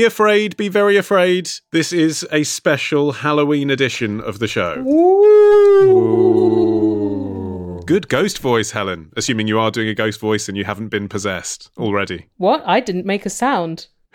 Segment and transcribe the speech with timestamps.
[0.00, 1.50] Be afraid, be very afraid.
[1.72, 4.76] This is a special Halloween edition of the show.
[7.84, 9.12] Good ghost voice, Helen.
[9.14, 12.28] Assuming you are doing a ghost voice and you haven't been possessed already.
[12.38, 12.62] What?
[12.64, 13.88] I didn't make a sound.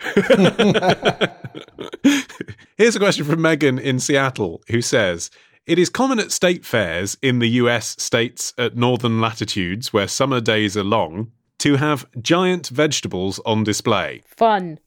[2.76, 5.30] Here's a question from Megan in Seattle who says
[5.66, 10.40] It is common at state fairs in the US states at northern latitudes where summer
[10.40, 14.22] days are long to have giant vegetables on display.
[14.26, 14.80] Fun.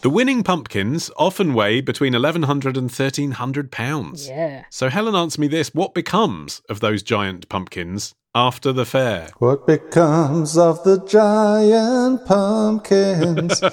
[0.00, 4.28] The winning pumpkins often weigh between 1100 and 1300 pounds.
[4.28, 4.64] Yeah.
[4.70, 9.30] So Helen answer me this what becomes of those giant pumpkins after the fair?
[9.38, 13.60] What becomes of the giant pumpkins?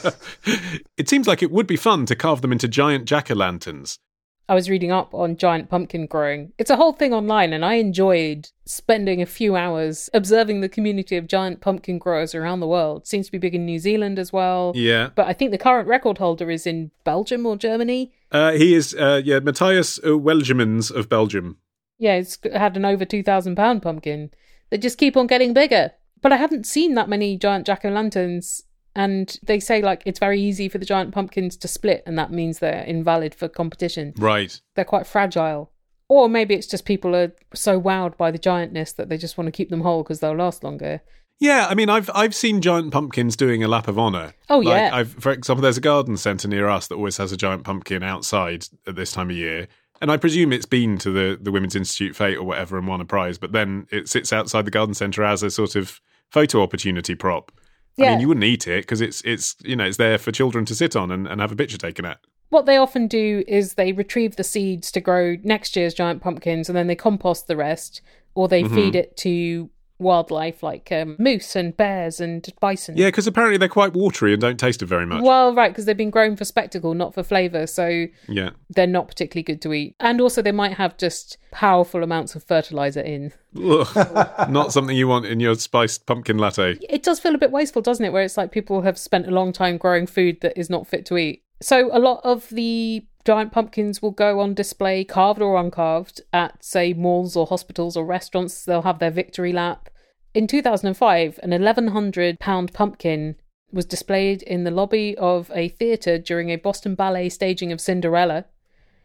[0.98, 4.00] It seems like it would be fun to carve them into giant jack o' lanterns.
[4.48, 6.54] I was reading up on giant pumpkin growing.
[6.60, 11.18] It's a whole thing online, and I enjoyed spending a few hours observing the community
[11.18, 13.08] of giant pumpkin growers around the world.
[13.08, 14.72] Seems to be big in New Zealand as well.
[14.76, 15.10] Yeah.
[15.16, 18.14] But I think the current record holder is in Belgium or Germany.
[18.32, 21.58] Uh, he is, uh, yeah, Matthias uh, Willemijns of Belgium.
[21.98, 24.30] Yeah, it's had an over two thousand pound pumpkin.
[24.70, 25.92] They just keep on getting bigger.
[26.22, 28.64] But I haven't seen that many giant jack o' lanterns,
[28.96, 32.32] and they say like it's very easy for the giant pumpkins to split, and that
[32.32, 34.14] means they're invalid for competition.
[34.18, 34.60] Right.
[34.76, 35.72] They're quite fragile.
[36.08, 39.48] Or maybe it's just people are so wowed by the giantness that they just want
[39.48, 41.02] to keep them whole because they'll last longer.
[41.40, 44.34] Yeah, I mean, I've I've seen giant pumpkins doing a lap of honour.
[44.50, 44.90] Oh, Like, yeah.
[44.94, 48.04] I've, for example, there's a garden centre near us that always has a giant pumpkin
[48.04, 49.68] outside at this time of year,
[50.00, 53.02] and I presume it's been to the the Women's Institute fete or whatever and won
[53.02, 53.38] a prize.
[53.38, 56.00] But then it sits outside the garden centre as a sort of
[56.32, 57.52] photo opportunity prop.
[58.00, 60.66] I mean, you wouldn't eat it because it's it's you know it's there for children
[60.66, 62.20] to sit on and, and have a picture taken at.
[62.50, 66.70] What they often do is they retrieve the seeds to grow next year's giant pumpkins
[66.70, 68.02] and then they compost the rest
[68.36, 68.76] or they Mm-hmm.
[68.76, 69.70] feed it to
[70.00, 72.98] wildlife like um, moose and bears and bison.
[72.98, 75.24] Yeah, because apparently they're quite watery and don't taste it very much.
[75.24, 78.52] Well, right, because they've been grown for spectacle, not for flavour, so Yeah.
[78.70, 79.96] they're not particularly good to eat.
[80.00, 83.32] And also, they might have just powerful amounts of fertilizer in.
[83.58, 83.88] Ugh.
[84.50, 86.78] Not something you want in your spiced pumpkin latte.
[86.90, 88.12] It does feel a bit wasteful, doesn't it?
[88.12, 91.06] Where it's like people have spent a long time growing food that is not fit
[91.06, 91.44] to eat.
[91.62, 96.64] So, a lot of the giant pumpkins will go on display, carved or uncarved, at,
[96.64, 98.64] say, malls or hospitals or restaurants.
[98.64, 99.90] They'll have their victory lap.
[100.34, 103.36] In 2005, an 1,100 pound pumpkin
[103.72, 108.46] was displayed in the lobby of a theatre during a Boston Ballet staging of Cinderella,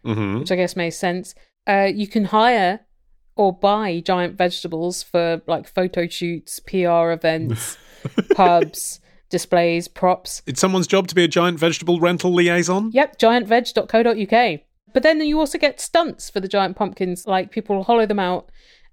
[0.05, 1.35] hmm which I guess makes sense.
[1.67, 2.81] Uh, you can hire
[3.37, 7.79] or buy giant vegetables for like photo shoots, PR events,
[8.35, 10.43] pubs, displays, props.
[10.47, 12.91] It's someone's job to be a giant vegetable rental liaison.
[12.93, 14.61] Yep, giantveg.co.uk.
[14.93, 18.51] But then you also get stunts for the giant pumpkins, like people hollow them out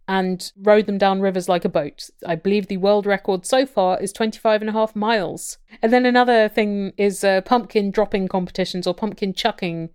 [0.08, 2.10] and row them down rivers like a boat.
[2.26, 5.58] I believe the world record so far is 25 and a half miles.
[5.82, 9.90] And then another thing is uh, pumpkin dropping competitions or pumpkin chucking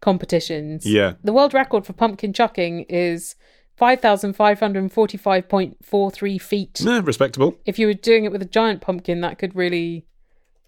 [0.00, 0.86] competitions.
[0.86, 1.14] Yeah.
[1.24, 3.34] The world record for pumpkin chucking is
[3.80, 6.82] 5,545.43 feet.
[6.86, 7.58] Eh, respectable.
[7.64, 10.06] If you were doing it with a giant pumpkin, that could really,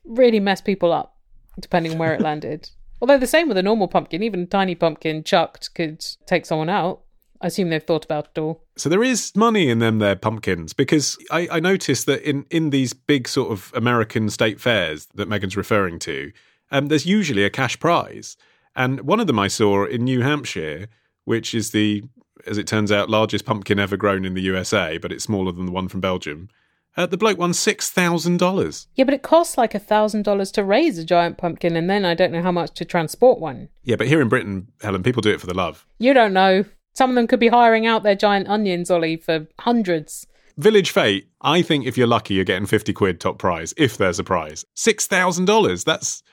[0.05, 1.17] really mess people up,
[1.59, 2.71] depending on where it landed.
[3.01, 6.69] Although the same with a normal pumpkin, even a tiny pumpkin chucked could take someone
[6.69, 7.01] out.
[7.41, 8.65] I assume they've thought about it all.
[8.77, 12.71] So there is money in them there pumpkins because I, I noticed that in, in
[12.71, 16.33] these big sort of American state fairs that Megan's referring to,
[16.73, 18.37] um, there's usually a cash prize.
[18.75, 20.89] And one of them I saw in New Hampshire,
[21.25, 22.03] which is the,
[22.47, 25.67] as it turns out, largest pumpkin ever grown in the USA, but it's smaller than
[25.67, 26.49] the one from Belgium.
[26.97, 28.89] Uh, the bloke won six thousand dollars.
[28.97, 32.05] Yeah, but it costs like a thousand dollars to raise a giant pumpkin, and then
[32.05, 33.69] I don't know how much to transport one.
[33.85, 35.87] Yeah, but here in Britain, Helen, people do it for the love.
[35.99, 36.65] You don't know.
[36.95, 40.27] Some of them could be hiring out their giant onions, Ollie, for hundreds.
[40.57, 44.19] Village Fete, I think if you're lucky, you're getting 50 quid top prize, if there's
[44.19, 44.65] a prize.
[44.75, 45.85] $6,000.
[45.85, 46.25] That's,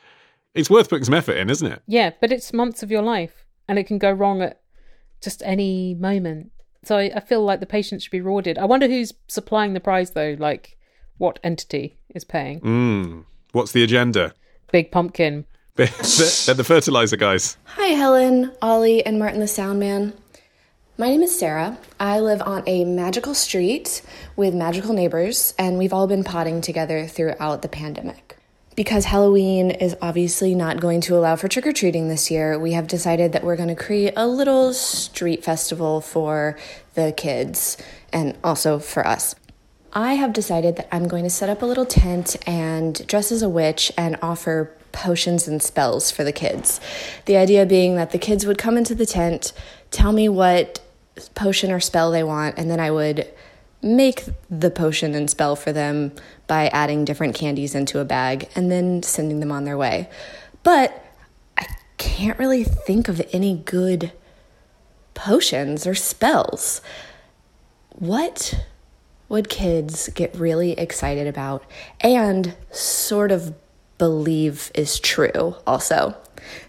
[0.56, 1.84] it's worth putting some effort in, isn't it?
[1.86, 4.62] Yeah, but it's months of your life, and it can go wrong at
[5.26, 6.52] just any moment.
[6.84, 8.58] So I, I feel like the patient should be rewarded.
[8.58, 10.38] I wonder who's supplying the prize, though.
[10.40, 10.78] Like,
[11.18, 12.62] what entity is paying?
[12.62, 13.26] Mm.
[13.52, 14.34] What's the agenda?
[14.72, 15.46] Big pumpkin.
[15.76, 17.58] They're the fertilizer guys.
[17.66, 20.14] Hi, Helen, Ollie, and Martin the Soundman.
[20.98, 21.78] My name is Sarah.
[22.00, 24.02] I live on a magical street
[24.38, 28.25] with magical neighbors, and we've all been potting together throughout the pandemic.
[28.76, 32.74] Because Halloween is obviously not going to allow for trick or treating this year, we
[32.74, 36.58] have decided that we're going to create a little street festival for
[36.94, 37.78] the kids
[38.12, 39.34] and also for us.
[39.94, 43.42] I have decided that I'm going to set up a little tent and dress as
[43.42, 46.82] a witch and offer potions and spells for the kids.
[47.28, 49.54] The idea being that the kids would come into the tent,
[49.90, 50.82] tell me what
[51.34, 53.26] potion or spell they want, and then I would
[53.82, 56.12] make the potion and spell for them
[56.48, 60.10] by adding different candies into a bag and then sending them on their way.
[60.64, 61.04] But
[61.58, 64.12] I can't really think of any good
[65.14, 66.82] potions or spells.
[67.90, 68.66] What
[69.30, 71.64] would kids get really excited about
[72.02, 73.56] and sort of
[73.98, 76.16] believe is true also?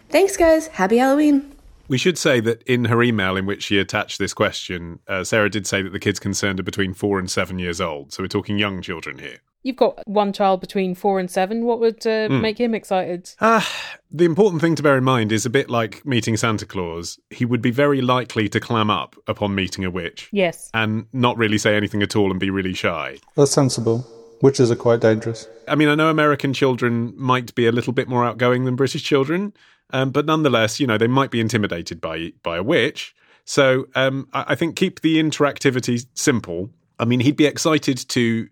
[0.08, 0.68] Thanks, guys.
[0.68, 1.52] Happy Halloween.
[1.88, 5.50] We should say that in her email in which she attached this question, uh, Sarah
[5.50, 8.12] did say that the kids concerned are between four and seven years old.
[8.12, 9.38] So we're talking young children here.
[9.66, 11.64] You've got one child between four and seven.
[11.64, 12.40] What would uh, Hmm.
[12.40, 13.30] make him excited?
[13.40, 13.68] Ah,
[14.12, 17.18] the important thing to bear in mind is a bit like meeting Santa Claus.
[17.30, 20.70] He would be very likely to clam up upon meeting a witch Yes.
[20.72, 23.18] and not really say anything at all and be really shy.
[23.36, 24.06] That's sensible.
[24.40, 25.48] Witches are quite dangerous.
[25.66, 29.02] I mean, I know American children might be a little bit more outgoing than British
[29.02, 29.52] children,
[29.90, 33.16] um, but nonetheless, you know, they might be intimidated by by a witch.
[33.44, 36.70] So um, I, I think keep the interactivity simple.
[37.00, 38.48] I mean, he'd be excited to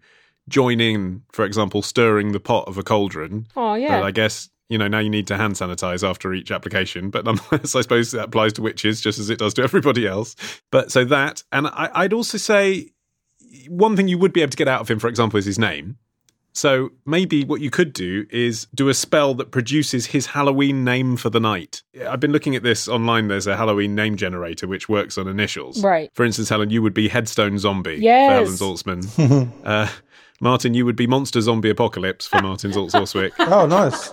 [0.49, 3.47] join in, for example, stirring the pot of a cauldron.
[3.57, 4.01] Oh, yeah.
[4.01, 7.11] But I guess you know now you need to hand sanitize after each application.
[7.11, 10.37] But nonetheless, I suppose that applies to witches just as it does to everybody else.
[10.71, 12.91] But so that, and I, I'd also say
[13.69, 15.59] one thing you would be able to get out of him, for example, is his
[15.59, 15.97] name.
[16.57, 21.17] So maybe what you could do is do a spell that produces his Halloween name
[21.17, 21.83] for the night.
[22.09, 23.27] I've been looking at this online.
[23.27, 25.83] There's a Halloween name generator which works on initials.
[25.83, 26.11] Right.
[26.15, 28.31] For instance, Helen, you would be Headstone Zombie Yes.
[28.31, 29.53] for Helen Zaltzman.
[29.65, 29.89] uh,
[30.45, 33.33] Martin, you would be Monster Zombie Apocalypse for Martin Zaltz-Austwick.
[33.41, 34.13] Oh, nice.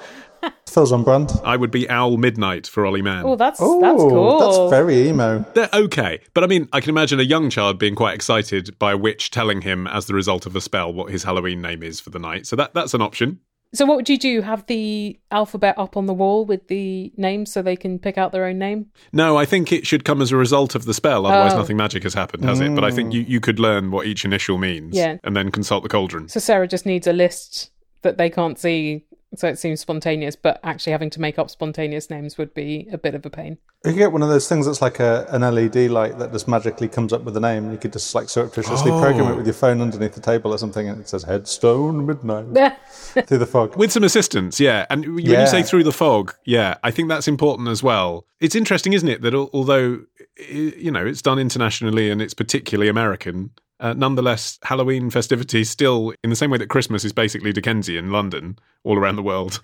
[0.67, 1.31] Feels on brand.
[1.43, 3.25] I would be Owl Midnight for Ollie Mann.
[3.25, 4.39] Oh, that's Oh, that's cool.
[4.39, 5.45] that's very emo.
[5.53, 6.21] They're okay.
[6.33, 9.29] But I mean, I can imagine a young child being quite excited by a witch
[9.29, 12.17] telling him, as the result of a spell, what his Halloween name is for the
[12.17, 12.47] night.
[12.47, 13.39] So that that's an option.
[13.73, 14.41] So what would you do?
[14.41, 18.33] Have the alphabet up on the wall with the names so they can pick out
[18.33, 18.88] their own name?
[19.13, 21.25] No, I think it should come as a result of the spell.
[21.25, 21.57] Otherwise, Oh.
[21.59, 22.75] nothing magic has happened, has it?
[22.75, 23.13] But I think mm.
[23.13, 25.18] you, you could learn what each initial means Yeah.
[25.23, 26.27] and then consult the cauldron.
[26.27, 27.71] So Sarah just needs a list
[28.01, 30.35] that they can't see, so it seems spontaneous.
[30.35, 33.57] But actually, having to make up spontaneous names would be a bit of a pain.
[33.85, 36.47] You could get one of those things that's like a, an LED light that just
[36.47, 37.71] magically comes up with a name.
[37.71, 38.99] You could just like surreptitiously oh.
[39.01, 39.33] program Oh.
[39.33, 42.77] it with your phone underneath the table or something, and it says Headstone Midnight
[43.25, 43.75] through the fog.
[43.75, 44.85] With some assistance, yeah.
[44.89, 45.41] And when Yeah.
[45.41, 48.25] you say through the fog, yeah, I think that's important as well.
[48.39, 50.01] It's interesting, isn't it, that al- although,
[50.49, 53.51] you know, it's done internationally and it's particularly American,
[53.81, 58.57] uh, nonetheless, Halloween festivities still, in the same way that Christmas is basically Dickensian London
[58.83, 59.59] all around the world,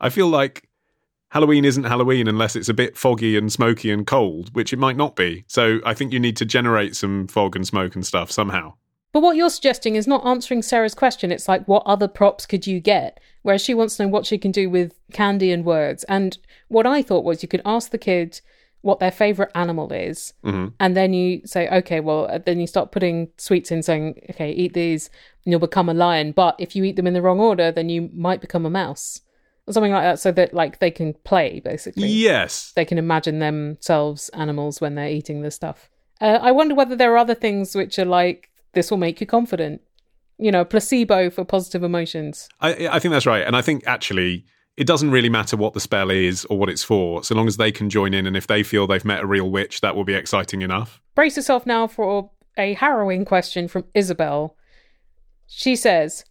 [0.00, 0.68] I feel like
[1.30, 4.96] Halloween isn't Halloween unless it's a bit foggy and smoky and cold, which it might
[4.96, 5.44] not be.
[5.46, 8.74] So I think you need to generate some fog and smoke and stuff somehow.
[9.12, 11.32] But what you're suggesting is not answering Sarah's question.
[11.32, 13.20] It's like, what other props could you get?
[13.42, 16.04] Whereas she wants to know what she can do with candy and words.
[16.04, 16.36] And
[16.68, 18.40] what I thought was you could ask the kid
[18.82, 20.34] what their favorite animal is.
[20.44, 24.50] And then you say, okay, well, uh, then you start putting sweets in, saying, okay,
[24.52, 25.08] eat these
[25.44, 26.32] and you'll become a lion.
[26.32, 29.20] But if you eat them in the wrong order, then you might become a mouse
[29.66, 30.18] or something like that.
[30.18, 32.72] So that, like, they can play, basically Yes.
[32.74, 35.88] they can imagine themselves animals when they're eating this stuff.
[36.20, 39.26] Uh, I wonder whether there are other things which are like this will make you
[39.26, 39.80] confident.
[40.38, 42.48] You know, placebo for positive emotions.
[42.60, 43.46] I, I think that's right.
[43.46, 44.44] And I think actually
[44.76, 47.56] it doesn't really matter what the spell is or what it's for, so long as
[47.56, 50.04] they can join in and if they feel they've met a real witch, that will
[50.04, 51.00] be exciting enough.
[51.14, 54.56] Brace yourself now for a harrowing question from Isabel.
[55.46, 56.24] She says,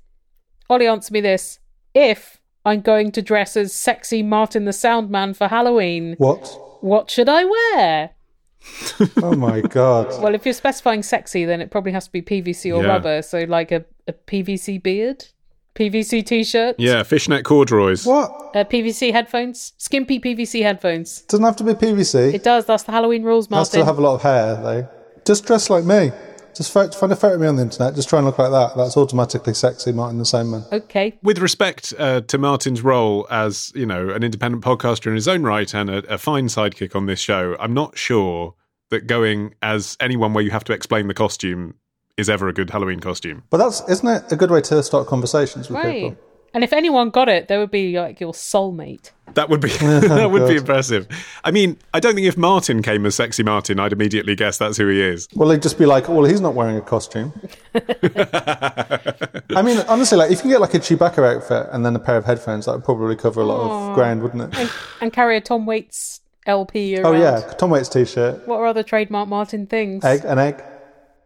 [0.69, 1.60] Ollie, answer me this.
[1.93, 6.48] If I'm going to dress as sexy Martin the Soundman for Halloween, What?
[6.81, 8.12] what should I wear?
[9.24, 10.21] Oh my god.
[10.21, 12.89] Well, if you're specifying sexy, then it probably has to be PVC or Yeah.
[12.89, 13.21] rubber.
[13.24, 15.25] So, like a, a PVC beard,
[15.75, 18.06] PVC t shirt, Yeah, fishnet corduroys.
[18.06, 18.32] What?
[18.56, 21.22] uh, PVC headphones, skimpy PVC headphones.
[21.24, 22.34] Doesn't have to be PVC.
[22.34, 22.66] It does.
[22.66, 23.86] That's the Halloween rules, has to Martin.
[23.86, 24.90] have a lot of hair though.
[25.25, 26.12] Just dress like me.
[26.54, 27.96] Just find a photo of me on the internet.
[27.96, 28.75] Just try and look like that.
[28.75, 30.66] That's automatically sexy, Martin the same man.
[30.72, 31.18] Okay.
[31.24, 35.44] With respect uh, to Martin's role as, you know, an independent podcaster in his own
[35.44, 38.56] right and a, a fine sidekick on this show, I'm not sure
[38.90, 41.75] that going as anyone where you have to explain the costume
[42.22, 43.44] is ever a good Halloween costume.
[43.50, 46.04] But that's isn't it a good way to start conversations with Right.
[46.04, 46.18] people?
[46.54, 49.12] And if anyone got it, they would be like your soulmate.
[49.36, 51.08] That would be that would be impressive.
[51.46, 54.75] I mean, I don't think if Martin came as sexy Martin, I'd immediately guess that's
[54.75, 55.30] who he is.
[55.34, 57.32] Well, they'd just be like, "Well, he's not wearing a costume."
[57.74, 62.00] I mean, honestly, like if you can get like a Chewbacca outfit and then a
[62.00, 64.70] pair of headphones, that would probably cover a lot of ground, wouldn't it?
[65.01, 67.16] And carry a Tom Waits LP around.
[67.16, 70.04] Oh yeah, Tom Waits t-shirt, What are other trademark Martin things?
[70.04, 70.62] egg, an egg.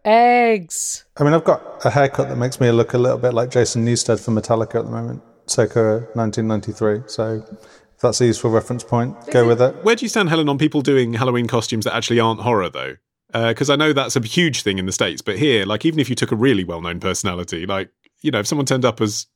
[0.05, 1.05] Eggs.
[1.17, 3.85] I mean, I've got a haircut that makes me look a little bit like Jason
[3.85, 7.01] Newsted from Metallica at the moment, circa 1993.
[7.07, 9.75] So, if that's a useful reference point, go with it.
[9.83, 12.95] Where do you stand, Helen, on people doing Halloween costumes that actually aren't horror, though?
[13.33, 15.99] Uh, because I know that's a huge thing in the States, but here, like, even
[15.99, 17.89] if you took a really well known personality, like,
[18.21, 19.27] you know, if someone turned up as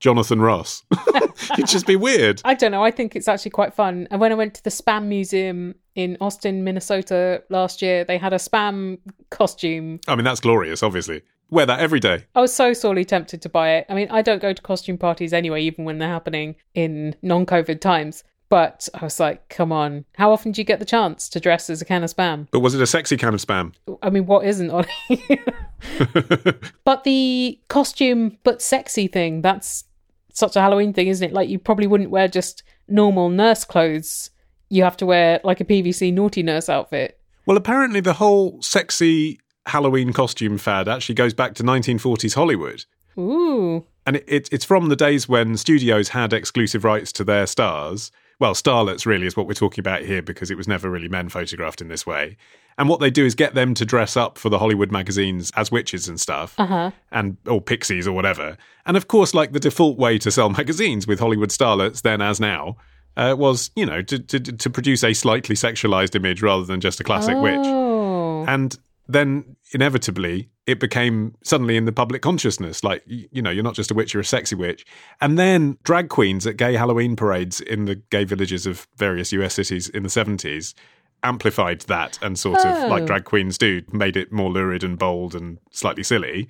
[0.00, 0.82] Jonathan Ross.
[1.52, 2.40] It'd just be weird.
[2.44, 2.84] I don't know.
[2.84, 4.08] I think it's actually quite fun.
[4.10, 8.32] And when I went to the Spam Museum in Austin, Minnesota last year, they had
[8.32, 8.98] a Spam
[9.30, 10.00] costume.
[10.08, 11.22] I mean, that's glorious, obviously.
[11.50, 12.24] Wear that every day.
[12.34, 13.86] I was so sorely tempted to buy it.
[13.88, 17.46] I mean, I don't go to costume parties anyway, even when they're happening in non
[17.46, 18.24] COVID times.
[18.48, 20.04] But I was like, come on.
[20.16, 22.46] How often do you get the chance to dress as a can of spam?
[22.50, 23.72] But was it a sexy can of spam?
[24.02, 24.86] I mean, what isn't on
[26.84, 29.84] But the costume but sexy thing, that's
[30.32, 31.32] such a Halloween thing, isn't it?
[31.32, 34.30] Like, you probably wouldn't wear just normal nurse clothes.
[34.70, 37.18] You have to wear like a PVC naughty nurse outfit.
[37.46, 42.84] Well, apparently, the whole sexy Halloween costume fad actually goes back to 1940s Hollywood.
[43.18, 43.84] Ooh.
[44.06, 48.10] And it, it, it's from the days when studios had exclusive rights to their stars.
[48.40, 51.28] Well, starlets really is what we're talking about here because it was never really men
[51.28, 52.36] photographed in this way.
[52.76, 55.70] And what they do is get them to dress up for the Hollywood magazines as
[55.70, 56.90] witches and stuff, Uh-huh.
[57.12, 58.56] and or pixies or whatever.
[58.84, 62.40] And of course, like the default way to sell magazines with Hollywood starlets then as
[62.40, 62.76] now
[63.16, 67.00] uh, was, you know, to, to to produce a slightly sexualized image rather than just
[67.00, 67.58] a classic witch.
[67.62, 68.44] Oh.
[68.46, 68.76] And
[69.08, 73.90] then inevitably it became suddenly in the public consciousness like you know you're not just
[73.90, 74.86] a witch you're a sexy witch
[75.20, 79.54] and then drag queens at gay halloween parades in the gay villages of various us
[79.54, 80.74] cities in the 70s
[81.24, 82.86] amplified that and sort of Oh.
[82.88, 86.48] like drag queens do made it more lurid and bold and slightly silly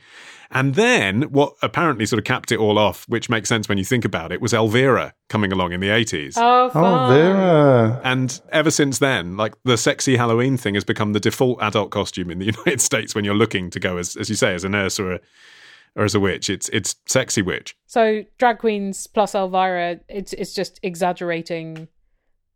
[0.50, 3.84] and then what apparently sort of capped it all off which makes sense when you
[3.84, 7.12] think about it was elvira coming along in the 80s Oh, Oh, fun.
[7.14, 8.00] Vera.
[8.04, 12.30] and ever since then, like the sexy Halloween thing has become the default adult costume
[12.30, 14.68] in the United States when you're looking to go as, as you say, as a
[14.68, 15.20] nurse or a,
[15.96, 16.50] or as a witch.
[16.50, 17.76] It's it's sexy witch.
[17.86, 21.88] So drag queens plus Elvira, it's it's just exaggerating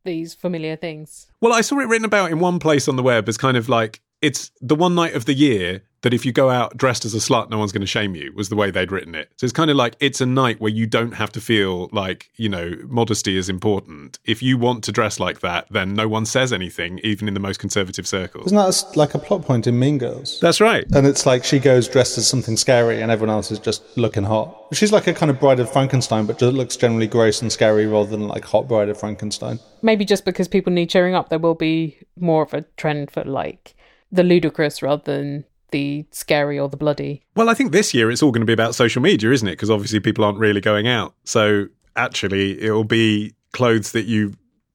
[0.04, 1.30] these familiar things.
[1.40, 3.68] Well, I saw it written about in one place on the web as kind of
[3.68, 7.14] like it's the one night of the year that if you go out dressed as
[7.14, 9.30] a slut, no one's going to shame you, was the way they'd written it.
[9.36, 12.30] So it's kind of like it's a night where you don't have to feel like,
[12.36, 14.18] you know, modesty is important.
[14.24, 17.40] If you want to dress like that, then no one says anything, even in the
[17.40, 18.46] most conservative circles.
[18.46, 20.38] Isn't that like a plot point in Mean Girls?
[20.40, 20.86] That's right.
[20.94, 24.24] And it's like she goes dressed as something scary and everyone else is just looking
[24.24, 24.54] hot.
[24.72, 27.86] She's like a kind of bride of Frankenstein, but just looks generally gross and scary
[27.86, 29.58] rather than like hot bride of Frankenstein.
[29.82, 33.24] Maybe just because people need cheering up, there will be more of a trend for
[33.24, 33.74] like
[34.12, 37.22] the ludicrous rather than the scary or the bloody.
[37.34, 39.52] Well, I think this year it's all going to be about social media, isn't it?
[39.52, 41.14] Because obviously people aren't really going out.
[41.24, 44.34] So actually, it will be clothes that you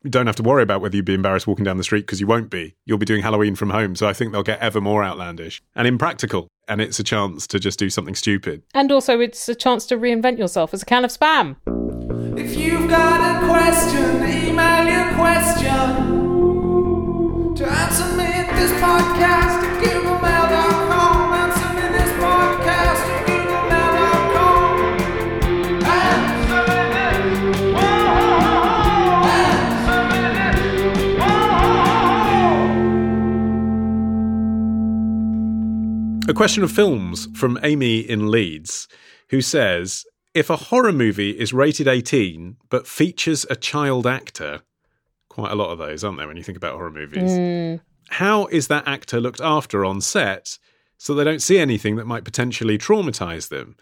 [0.10, 2.28] don't have to worry about whether you'd be embarrassed walking down the street because you
[2.28, 2.76] won't be.
[2.86, 3.96] You'll be doing Halloween from home.
[3.96, 6.48] So I think they'll get ever more outlandish and impractical.
[6.68, 8.64] And it's a chance to just do something stupid.
[8.74, 11.56] And also, it's a chance to reinvent yourself as a can of spam.
[12.38, 16.14] If you've got a question, email your question
[17.56, 20.43] to answer me at this podcast at googlemail.com.
[36.30, 38.88] A question of films from Amy in Leeds,
[39.30, 44.62] who says If a horror movie is rated 18 but features a child actor,
[45.28, 47.32] quite a lot of those, aren't there, when you think about horror movies?
[47.32, 47.82] Mm.
[48.10, 50.58] How is that actor looked after on set
[50.98, 53.76] so they don't see anything that might potentially traumatize them?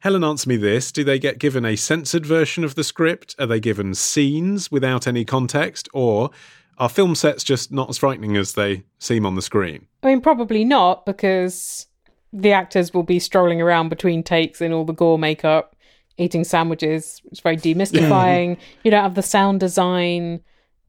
[0.00, 0.90] Helen, answer me this.
[0.90, 3.36] Do they get given a censored version of the script?
[3.38, 5.88] Are they given scenes without any context?
[5.94, 6.30] Or
[6.78, 9.86] are film sets just not as frightening as they seem on the screen?
[10.02, 11.86] I mean, probably not because
[12.32, 15.76] the actors will be strolling around between takes in all the gore makeup,
[16.18, 17.22] eating sandwiches.
[17.30, 18.58] It's very demystifying.
[18.84, 20.40] you don't have the sound design.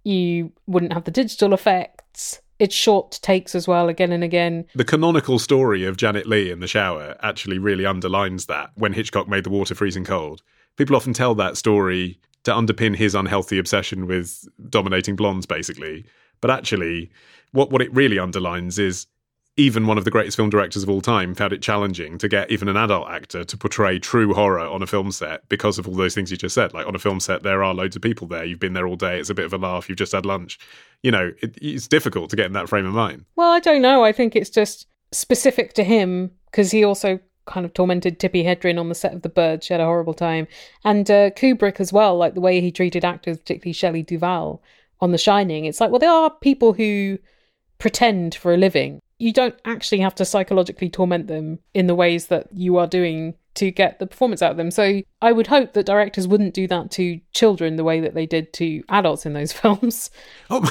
[0.03, 2.41] You wouldn't have the digital effects.
[2.57, 4.65] It's short takes as well, again and again.
[4.75, 9.27] The canonical story of Janet Leigh in the shower actually really underlines that when Hitchcock
[9.27, 10.41] made the water freezing cold.
[10.77, 16.05] People often tell that story to underpin his unhealthy obsession with dominating blondes, basically.
[16.41, 17.11] But actually,
[17.51, 19.07] what, what it really underlines is
[19.57, 22.51] even one of the greatest film directors of all time found it challenging to get
[22.51, 25.93] even an adult actor to portray true horror on a film set because of all
[25.93, 26.73] those things you just said.
[26.73, 28.43] Like on a film set, there are loads of people there.
[28.43, 29.17] You've been there all day.
[29.17, 29.87] It's a bit of a laugh.
[29.87, 30.59] You've just had lunch.
[31.03, 33.25] You know, it, it's difficult to get in that frame of mind.
[33.37, 34.03] Well, I don't know.
[34.03, 38.79] I think it's just specific to him because he also kind of tormented Tippi Hedren
[38.79, 39.63] on the set of The Bird.
[39.63, 40.47] She had a horrible time.
[40.83, 44.61] And uh, Kubrick as well, like the way he treated actors, particularly Shelley Duvall
[45.01, 45.65] on The Shining.
[45.65, 47.19] It's like, well, there are people who
[47.77, 48.99] pretend for a living.
[49.17, 53.35] You don't actually have to psychologically torment them in the ways that you are doing
[53.55, 54.69] to get the performance out of them.
[54.69, 58.25] So I would hope that directors wouldn't do that to children the way that they
[58.25, 60.11] did to adults in those films.
[60.49, 60.69] Oh,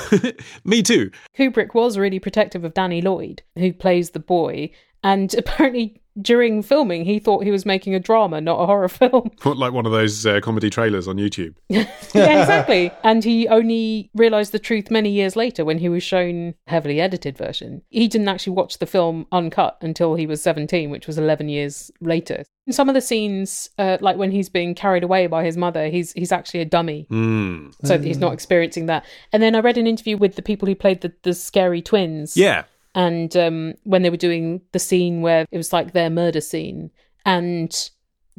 [0.64, 1.10] me too.
[1.36, 4.70] Kubrick was really protective of Danny Lloyd, who plays the boy,
[5.02, 9.30] and apparently during filming, he thought he was making a drama, not a horror film.
[9.44, 11.54] like one of those uh, comedy trailers on YouTube.
[11.68, 12.90] yeah, exactly.
[13.02, 17.36] And he only realized the truth many years later when he was shown heavily edited
[17.36, 17.82] version.
[17.90, 21.90] He didn't actually watch the film uncut until he was 17, which was 11 years
[22.00, 22.44] later.
[22.66, 25.88] In some of the scenes, uh, like when he's being carried away by his mother,
[25.88, 27.74] he's he's actually a dummy, Mm.
[27.84, 29.04] so he's not experiencing that.
[29.34, 32.38] And then I read an interview with the people who played the, the scary twins.
[32.38, 32.64] Yeah.
[32.94, 36.90] And um, when they were doing the scene where it was like their murder scene,
[37.26, 37.90] and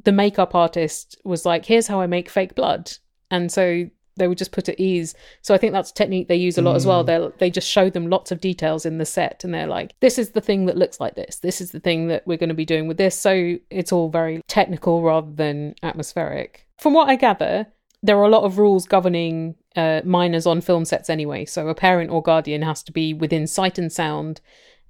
[0.03, 2.91] the makeup artist was like, "Here's how I make fake blood,"
[3.29, 5.13] and so they would just put at ease.
[5.41, 7.03] So I think that's a technique they use a lot as well.
[7.03, 10.17] They they just show them lots of details in the set, and they're like, "This
[10.17, 11.37] is the thing that looks like this.
[11.37, 14.09] This is the thing that we're going to be doing with this." So it's all
[14.09, 16.65] very technical rather than atmospheric.
[16.77, 17.67] From what I gather,
[18.03, 21.45] there are a lot of rules governing uh, minors on film sets anyway.
[21.45, 24.41] So a parent or guardian has to be within sight and sound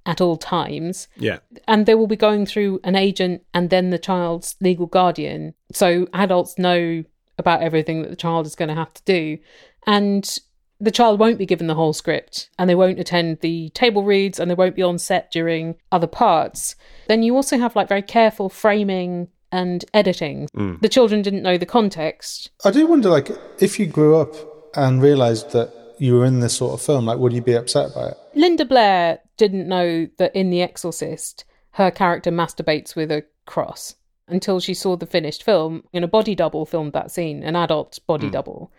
[0.04, 1.08] at all times.
[1.16, 1.38] Yeah.
[1.66, 5.54] And they will be going through an agent and then the child's legal guardian.
[5.72, 7.04] So adults know
[7.38, 9.38] about everything that the child is going to have to do.
[9.86, 10.38] And
[10.78, 14.38] the child won't be given the whole script and they won't attend the table reads
[14.38, 16.76] and they won't be on set during other parts.
[17.08, 20.48] Then you also have like very careful framing and editing.
[20.54, 20.80] Mm.
[20.82, 22.50] The children didn't know the context.
[22.64, 24.34] I do wonder, like, if you grew up
[24.76, 27.94] and realised that you were in this sort of film, like, would you be upset
[27.94, 28.18] by it?
[28.34, 33.94] Linda Blair didn't know that in The Exorcist, her character masturbates with a cross
[34.28, 35.84] until she saw the finished film.
[35.94, 38.32] And a body double filmed that scene, an adult body mm.
[38.32, 38.70] double.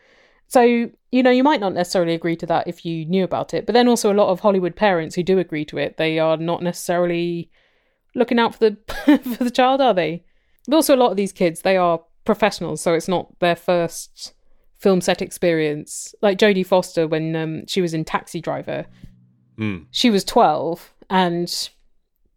[0.48, 3.66] So, you know, you might not necessarily agree to that if you knew about it.
[3.66, 6.38] But then also, a lot of Hollywood parents who do agree to it, they are
[6.38, 7.50] not necessarily
[8.14, 8.78] looking out for the
[9.38, 10.24] for the child, are they?
[10.68, 14.34] But also, a lot of these kids, they are professionals, so it's not their first
[14.78, 16.14] film set experience.
[16.22, 18.86] Like Jodie Foster, when um, she was in Taxi Driver,
[19.58, 19.88] Mm.
[19.90, 21.70] she was 12 and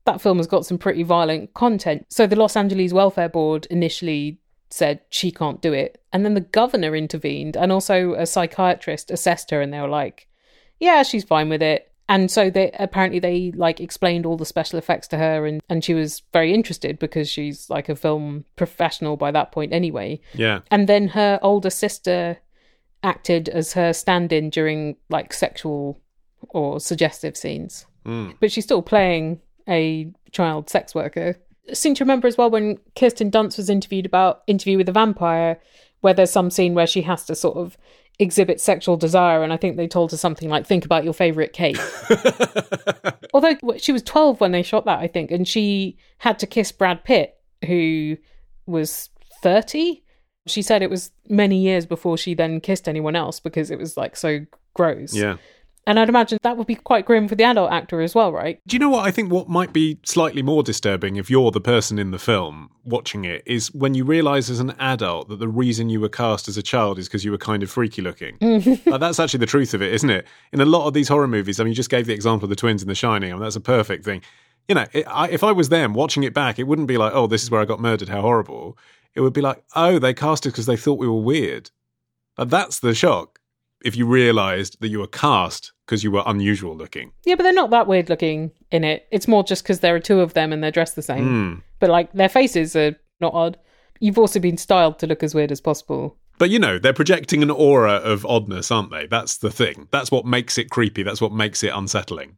[0.07, 2.07] that film has got some pretty violent content.
[2.09, 4.39] So the Los Angeles Welfare Board initially
[4.71, 6.01] said she can't do it.
[6.15, 10.29] And then the governor intervened and also a psychiatrist assessed her and they were like,
[10.79, 11.90] yeah, she's fine with it.
[12.11, 15.85] And so they apparently they like explained all the special effects to her and, and
[15.85, 20.21] she was very interested because she's like a film professional by that point anyway.
[20.35, 20.61] Yeah.
[20.73, 22.39] And then her older sister
[23.05, 26.01] acted as her stand in during like sexual
[26.49, 27.87] or suggestive scenes.
[28.05, 28.35] Mm.
[28.41, 31.39] But she's still playing a child sex worker.
[31.73, 35.61] Seem to remember as well when Kirsten Dunst was interviewed about Interview with a Vampire,
[36.01, 37.77] where there's some scene where she has to sort of
[38.21, 41.53] exhibit sexual desire, and I think they told her something like, think about your favourite
[41.55, 41.79] cake.
[43.35, 46.71] Although she was 12 when they shot that, I think, and she had to kiss
[46.71, 48.19] Brad Pitt, who
[48.67, 49.09] was
[49.43, 50.05] 30.
[50.47, 53.97] She said it was many years before she then kissed anyone else because it was
[53.97, 55.15] like so gross.
[55.15, 55.39] Yeah.
[55.91, 58.61] And I'd imagine that would be quite grim for the adult actor as well, right?
[58.65, 61.61] Do you know what I think what might be slightly more disturbing if you're the
[61.61, 65.49] person in the film watching it is when you realise as an adult that the
[65.49, 68.39] reason you were cast as a child is because you were kind of freaky looking.
[68.87, 70.29] like, that's actually the truth of it, isn't it?
[70.53, 72.51] In a lot of these horror movies, I mean, you just gave the example of
[72.51, 73.33] the twins in The Shining.
[73.33, 74.23] I mean, that's a perfect thing.
[74.69, 77.15] You know, it, I, if I was them watching it back, it wouldn't be like,
[77.17, 78.79] oh, this is where I got murdered, how horrible.
[79.17, 81.73] It would be like, oh, they cast us because they thought we were weird.
[82.39, 83.40] Like, that's the shock
[83.85, 87.13] if you realised that you were cast because you were unusual looking.
[87.25, 89.07] Yeah, but they're not that weird looking in it.
[89.11, 91.27] It's more just because there are two of them and they're dressed the same.
[91.27, 91.59] Hmm.
[91.79, 93.59] But like their faces are not odd.
[94.01, 96.17] You've also been styled to look as weird as possible.
[96.39, 99.07] But you know, they're projecting an aura of oddness, aren't they?
[99.07, 99.89] That's the thing.
[99.91, 101.03] That's what makes it creepy.
[101.03, 102.37] That's what makes it unsettling.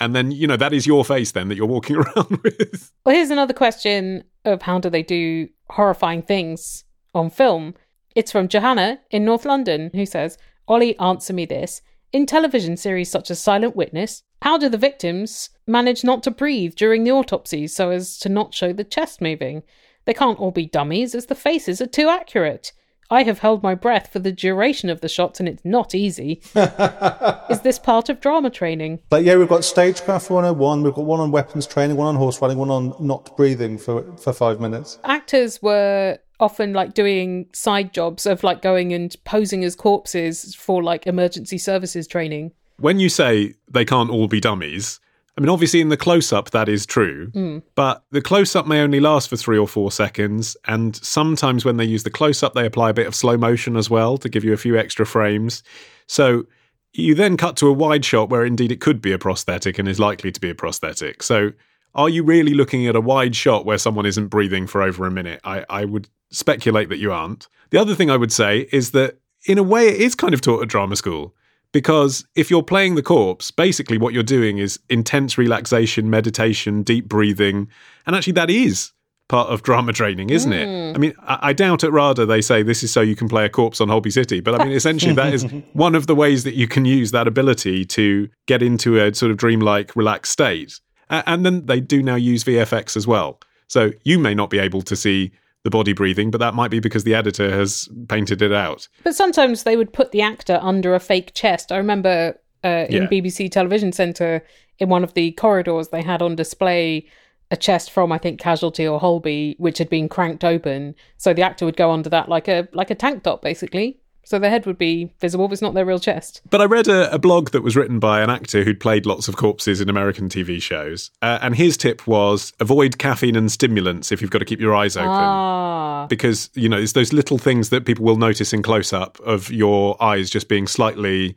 [0.00, 2.92] And then, you know, that is your face then that you're walking around with.
[3.04, 7.74] Well, here's another question of how do they do horrifying things on film?
[8.14, 11.80] It's from Johanna in North London, who says, Ollie, answer me this.
[12.12, 16.74] In television series such as Silent Witness, how do the victims manage not to breathe
[16.74, 19.62] during the autopsies so as to not show the chest moving?
[20.04, 22.72] They can't all be dummies, as the faces are too accurate.
[23.10, 26.42] I have held my breath for the duration of the shots, and it's not easy.
[26.54, 29.00] Is this part of drama training?
[29.10, 32.40] Like, yeah, we've got Stagecraft 101, we've got one on weapons training, one on horse
[32.42, 34.98] riding, one on not breathing for, for five minutes.
[35.04, 40.82] actors were often like doing side jobs of like going and posing as corpses for
[40.82, 42.52] like emergency services training.
[42.78, 45.00] When you say they can't all be dummies,
[45.38, 47.30] I mean, obviously in the close up, that is true.
[47.30, 47.62] Mm.
[47.76, 50.56] But the close up may only last for three or four seconds.
[50.66, 53.76] And sometimes when they use the close up, they apply a bit of slow motion
[53.76, 55.62] as well to give you a few extra frames.
[56.08, 56.44] So
[56.92, 59.88] you then cut to a wide shot where indeed it could be a prosthetic and
[59.88, 61.22] is likely to be a prosthetic.
[61.22, 61.52] So
[61.94, 65.10] are you really looking at a wide shot where someone isn't breathing for over a
[65.10, 65.40] minute?
[65.44, 67.48] I, I would speculate that you aren't.
[67.70, 70.40] The other thing I would say is that in a way it is kind of
[70.40, 71.34] taught at drama school
[71.72, 77.08] Because if you're playing the corpse, basically what you're doing is intense relaxation, meditation, deep
[77.08, 77.68] breathing.
[78.06, 78.92] And actually, that is
[79.28, 80.66] part of drama training, isn't it?
[80.66, 80.96] Hmm.
[80.96, 83.44] I mean, I, I doubt at RADA they say this is so you can play
[83.44, 84.40] a corpse on Holby City.
[84.40, 85.42] But I mean, essentially, that is
[85.74, 89.30] one of the ways that you can use that ability to get into a sort
[89.30, 90.80] of dreamlike, relaxed state.
[91.10, 93.40] And then they do now use VFX as well.
[93.68, 95.30] So you may not be able to see
[95.64, 98.88] the body breathing, but that might be because the editor has painted it out.
[99.04, 101.72] But sometimes they would put the actor under a fake chest.
[101.72, 103.08] I remember uh, in Yeah.
[103.08, 104.44] BBC Television Centre,
[104.78, 107.06] in one of the corridors, they had on display
[107.50, 110.94] a chest from I think Casualty or Holby, which had been cranked open.
[111.16, 113.98] So the actor would go under that like a like a tank top, basically.
[114.28, 116.42] So their head would be visible, but it's not their real chest.
[116.50, 119.26] But I read a, a blog that was written by an actor who'd played lots
[119.26, 121.10] of corpses in American TV shows.
[121.22, 124.74] Uh, and his tip was avoid caffeine and stimulants if you've got to keep your
[124.74, 125.08] eyes open.
[125.08, 129.18] Ah, Because, you know, it's those little things that people will notice in close up
[129.20, 131.34] of your eyes just being slightly,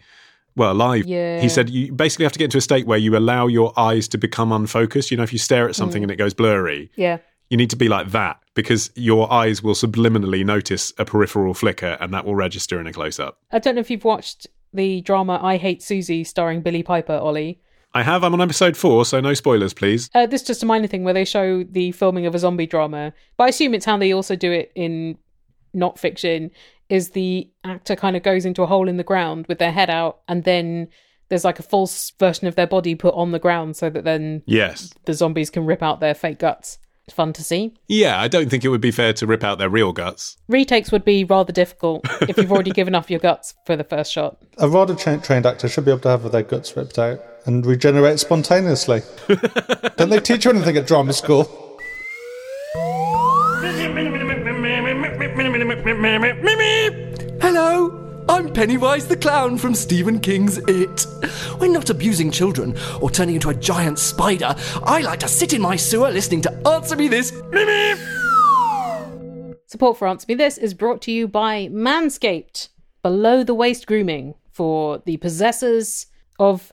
[0.57, 1.05] well, alive.
[1.05, 1.39] Yeah.
[1.39, 4.09] He said you basically have to get into a state where you allow your eyes
[4.09, 5.11] to become unfocused.
[5.11, 7.19] You know, if you stare at something and it goes blurry, yeah.
[7.51, 11.97] You need to be like that because your eyes will subliminally notice a peripheral flicker
[11.99, 13.39] and that will register in a close up.
[13.51, 17.59] I don't know if you've watched the drama I Hate Susie starring Billie Piper, Ollie.
[17.93, 18.23] I have.
[18.23, 20.09] I'm on episode four, so no spoilers, please.
[20.15, 22.67] Uh, this is just a minor thing where they show the filming of a zombie
[22.67, 25.17] drama, but I assume it's how they also do it in
[25.73, 26.51] not fiction.
[26.87, 29.89] Is the actor kind of goes into a hole in the ground with their head
[29.89, 30.87] out, and then
[31.27, 34.41] there's like a false version of their body put on the ground so that then
[34.45, 34.93] Yes.
[35.03, 36.77] the zombies can rip out their fake guts.
[37.07, 37.73] It's fun to see.
[37.87, 40.37] Yeah, I don't think it would be fair to rip out their real guts.
[40.47, 44.11] Retakes would be rather difficult if you've already given off your guts for the first
[44.11, 44.37] shot.
[44.59, 47.65] A rather tra- trained actor should be able to have their guts ripped out and
[47.65, 49.01] regenerate spontaneously.
[49.97, 51.79] Don't they teach you anything at drama school?
[57.41, 57.89] Hello,
[58.31, 61.05] I'm Pennywise the Clown from Stephen King's It.
[61.57, 65.61] When not abusing children or turning into a giant spider, I like to sit in
[65.61, 67.31] my sewer listening to Answer Me This.
[69.65, 72.69] Support for Answer Me This is brought to you by Manscaped,
[73.03, 76.07] below the waist grooming for the possessors
[76.39, 76.71] of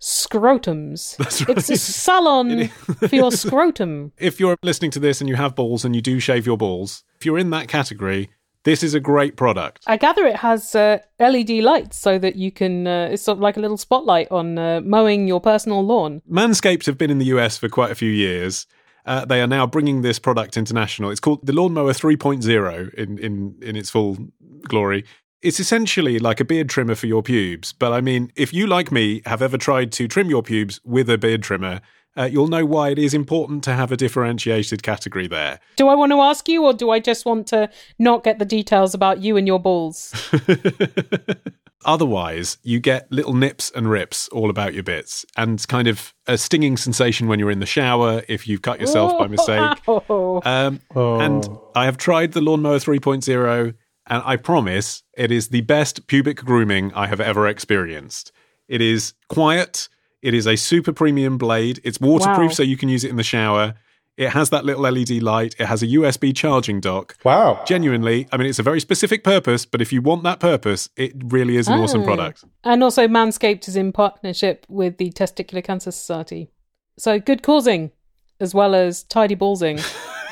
[0.00, 1.16] scrotums.
[1.18, 1.58] That's right.
[1.58, 4.12] It's a salon for your scrotum.
[4.16, 7.02] If you're listening to this and you have balls and you do shave your balls,
[7.16, 8.30] if you're in that category,
[8.64, 9.84] this is a great product.
[9.86, 13.42] I gather it has uh, LED lights so that you can, uh, it's sort of
[13.42, 16.22] like a little spotlight on uh, mowing your personal lawn.
[16.30, 18.66] Manscaped have been in the US for quite a few years.
[19.06, 21.10] Uh, they are now bringing this product international.
[21.10, 24.18] It's called the Lawnmower 3.0 in, in, in its full
[24.64, 25.04] glory.
[25.42, 27.72] It's essentially like a beard trimmer for your pubes.
[27.72, 31.08] But I mean, if you, like me, have ever tried to trim your pubes with
[31.08, 31.80] a beard trimmer,
[32.16, 35.60] uh, you'll know why it is important to have a differentiated category there.
[35.76, 38.44] Do I want to ask you, or do I just want to not get the
[38.44, 40.12] details about you and your balls?
[41.86, 46.36] Otherwise, you get little nips and rips all about your bits and kind of a
[46.36, 49.78] stinging sensation when you're in the shower if you've cut yourself by mistake.
[49.88, 50.42] Oh.
[50.44, 53.74] Um, And I have tried the Lawnmower 3.0,
[54.08, 58.30] and I promise it is the best pubic grooming I have ever experienced.
[58.68, 59.88] It is quiet.
[60.22, 61.80] It is a super premium blade.
[61.84, 62.54] It's waterproof, Wow.
[62.54, 63.74] so you can use it in the shower.
[64.16, 65.54] It has that little LED light.
[65.58, 67.16] It has a USB charging dock.
[67.24, 67.62] Wow.
[67.66, 71.12] Genuinely, I mean, it's a very specific purpose, but if you want that purpose, it
[71.32, 71.84] really is an oh.
[71.84, 72.04] awesome Oh.
[72.04, 72.44] product.
[72.62, 76.50] And also, Manscaped is in partnership with the Testicular Cancer Society.
[76.98, 77.92] So, good causing
[78.40, 79.78] as well as tidy ballsing.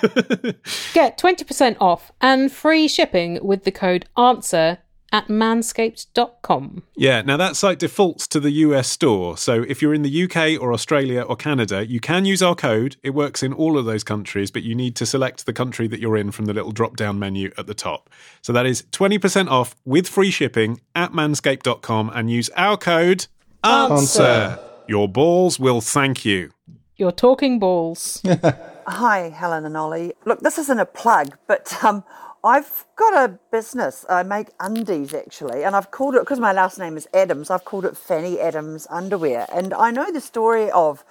[0.94, 4.78] Get 20% off and free shipping with the code ANSWER
[5.12, 6.82] at manscaped.com.
[6.96, 9.36] Yeah, now that site defaults to the US store.
[9.36, 12.96] So if you're in the UK or Australia or Canada, you can use our code.
[13.02, 16.00] It works in all of those countries, but you need to select the country that
[16.00, 18.10] you're in from the little drop down menu at the top.
[18.42, 23.26] So that is 20% off with free shipping at manscaped.com and use our code
[23.64, 24.58] ANSWER.
[24.88, 26.50] Your balls will thank you.
[26.96, 28.22] You're talking balls.
[28.86, 30.14] Hi, Helen and Ollie.
[30.24, 32.02] Look, this isn't a plug, but um,
[32.44, 34.04] I've got a business.
[34.08, 37.50] I make undies actually, and I've called it because my last name is Adams.
[37.50, 41.04] I've called it Fanny Adams Underwear, and I know the story of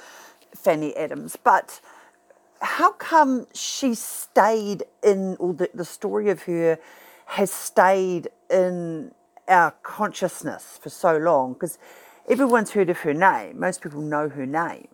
[0.56, 1.82] Fanny Adams, but
[2.62, 6.80] how come she stayed in, or the, the story of her
[7.26, 9.12] has stayed in
[9.48, 11.54] our consciousness for so long?
[11.54, 11.78] Because
[12.28, 13.60] everyone's heard of her name.
[13.60, 14.88] Most people know her name.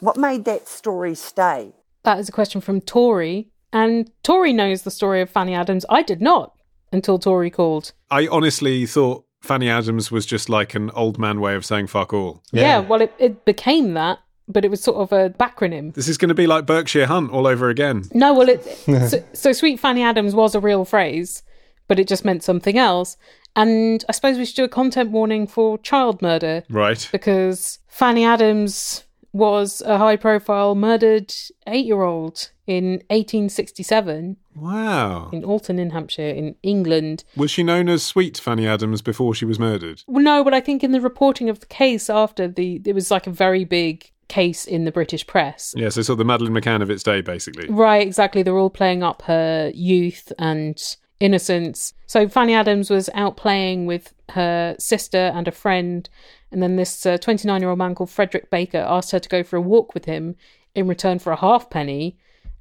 [0.00, 1.72] What made that story stay?
[2.02, 3.48] That is a question from Tori.
[3.74, 5.84] And Tori knows the story of Fanny Adams.
[5.90, 6.54] I did not
[6.92, 7.92] until Tori called.
[8.10, 12.14] I honestly thought Fanny Adams was just like an old man way of saying fuck
[12.14, 12.42] all.
[12.52, 15.92] Yeah, well, it, it became that, but it was sort of a backronym.
[15.92, 18.04] This is going to be like Berkshire Hunt all over again.
[18.14, 18.64] No, well, it,
[19.08, 21.42] so, so Sweet Fanny Adams was a real phrase,
[21.88, 23.16] but it just meant something else.
[23.56, 27.08] And I suppose we should do a content warning for child murder Right.
[27.12, 31.34] because Fanny Adams was a high profile murdered
[31.66, 35.30] eight year old in 1867 Wow.
[35.32, 37.24] in Alton, in Hampshire, in England.
[37.36, 40.02] Was she known as Sweet Fanny Adams before she was murdered?
[40.06, 43.10] Well, no, but I think in the reporting of the case after the, it was
[43.10, 45.74] like a very big case in the British press.
[45.76, 47.68] Yeah, so sort of the Madeleine McCann of its day, basically.
[47.68, 48.42] Right, exactly.
[48.42, 50.80] They're all playing up her youth and
[51.20, 51.92] innocence.
[52.06, 56.08] So Fanny Adams was out playing with her sister and a friend,
[56.50, 59.42] and then this uh, 29 year old man called Frederick Baker asked her to go
[59.42, 60.36] for a walk with him
[60.74, 62.16] in return for a halfpenny.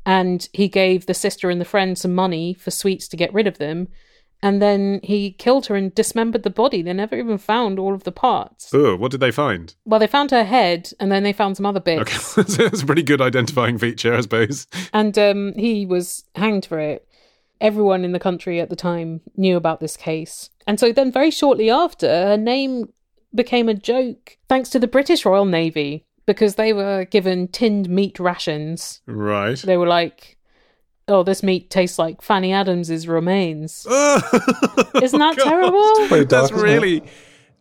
[0.06, 3.48] And he gave the sister and the friend some money for sweets to get rid
[3.48, 3.88] of them.
[4.42, 6.82] And then he killed her and dismembered the body.
[6.82, 8.74] They never even found all of the parts.
[8.74, 9.74] Oh, what did they find?
[9.86, 12.38] Well, they found her head, and then they found some other bits.
[12.38, 14.68] Okay, that's a pretty good identifying feature, I suppose.
[14.92, 17.08] and um, he was hanged for it.
[17.62, 20.50] Everyone in the country at the time knew about this case.
[20.68, 22.92] And so then, very shortly after, her name
[23.34, 28.20] became a joke thanks to the British Royal Navy because they were given tinned meat
[28.20, 29.02] rations.
[29.06, 29.58] Right.
[29.58, 30.38] They were like,
[31.08, 33.86] oh, this meat tastes like Fanny Adams's remains.
[33.96, 34.22] Oh,
[35.02, 36.08] isn't that terrible?
[36.08, 36.72] Pretty dark, That's isn't it?
[36.72, 37.04] really.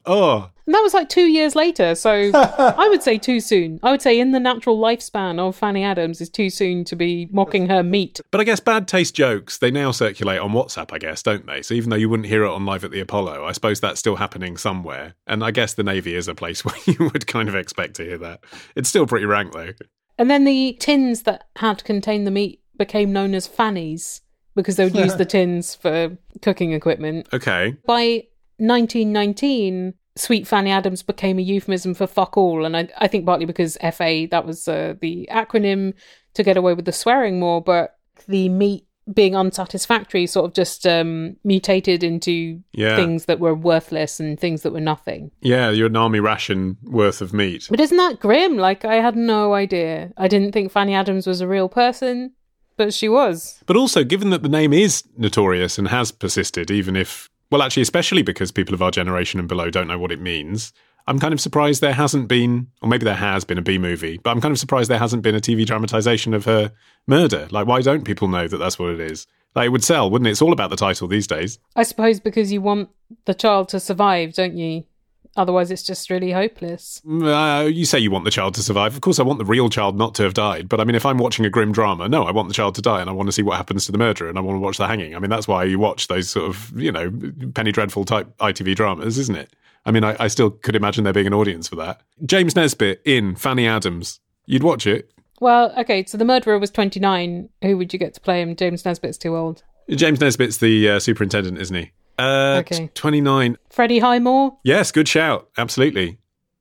[0.07, 1.95] Oh, And that was like two years later.
[1.95, 3.81] So I would say too soon.
[3.83, 7.29] I would say in the natural lifespan of Fanny Adams is too soon to be
[7.33, 8.21] mocking her meat.
[8.31, 11.63] But I guess bad taste jokes, they now circulate on WhatsApp, I guess, don't they?
[11.63, 13.99] So even though you wouldn't hear it on Live at the Apollo, I suppose that's
[13.99, 15.15] still happening somewhere.
[15.27, 18.05] And I guess the Navy is a place where you would kind of expect to
[18.05, 18.45] hear that.
[18.77, 19.73] It's still pretty rank, though.
[20.19, 24.21] And then the tins that had contained the meat became known as fannies
[24.55, 27.29] because they would use the tins for cooking equipment.
[27.33, 27.77] Okay.
[27.87, 28.27] By
[28.59, 32.65] 1919, Sweet Fanny Adams became a euphemism for fuck all.
[32.65, 35.95] And I, I think partly because FA, that was uh, the acronym
[36.35, 37.97] to get away with the swearing more, but
[38.29, 42.95] the meat being unsatisfactory sort of just um, mutated into Yeah.
[42.95, 45.31] things that were worthless and things that were nothing.
[45.41, 47.67] Yeah, you're an army ration worth of meat.
[47.69, 48.57] But isn't that grim?
[48.59, 50.13] Like, I had no idea.
[50.17, 52.33] I didn't think Fanny Adams was a real person,
[52.77, 53.61] but she was.
[53.67, 57.83] But also, given that the name is notorious and has persisted, even if, well, actually,
[57.83, 60.73] especially because people of our generation and below don't know what it means,
[61.07, 64.17] I'm kind of surprised there hasn't been, or maybe there has been a B movie,
[64.17, 66.73] but I'm kind of surprised there hasn't been a TV dramatization of her
[67.07, 67.49] murder.
[67.51, 69.27] Like, why don't people know that that's what it is?
[69.55, 70.31] Like, it would sell, wouldn't it?
[70.31, 71.59] It's all about the title these days.
[71.77, 72.89] I suppose because you want
[73.27, 74.85] the child to survive, don't you?
[75.37, 77.01] Otherwise, it's just really hopeless.
[77.07, 78.95] Uh, you say you want the child to survive.
[78.95, 80.69] Of course, I want the real child not to have died.
[80.69, 82.83] But I mean, if I'm watching a grim drama, no, I want the child to
[82.83, 84.61] die and I want to see what happens to the murderer and I want to
[84.61, 85.17] watch the hanging.
[85.17, 87.11] I mean, that's why you watch those sort of, you know,
[87.55, 89.55] penny dreadful type ITV dramas, isn't it?
[89.87, 92.03] I mean, I, I still could imagine there being an audience for that.
[92.25, 94.21] James Nesbitt in Fanny Adams.
[94.47, 95.11] You'd watch it.
[95.41, 97.49] Well, okay, so the murderer was 29.
[97.63, 98.55] Who would you get to play him?
[98.55, 99.65] James Nesbitt's too old.
[99.91, 101.91] James Nesbitt's the uh, superintendent, isn't he?
[102.19, 102.91] Uh, Okay.
[102.95, 103.57] 29.
[103.71, 104.59] Freddie Highmore?
[104.63, 105.49] Yes, good shout.
[105.57, 106.19] Absolutely.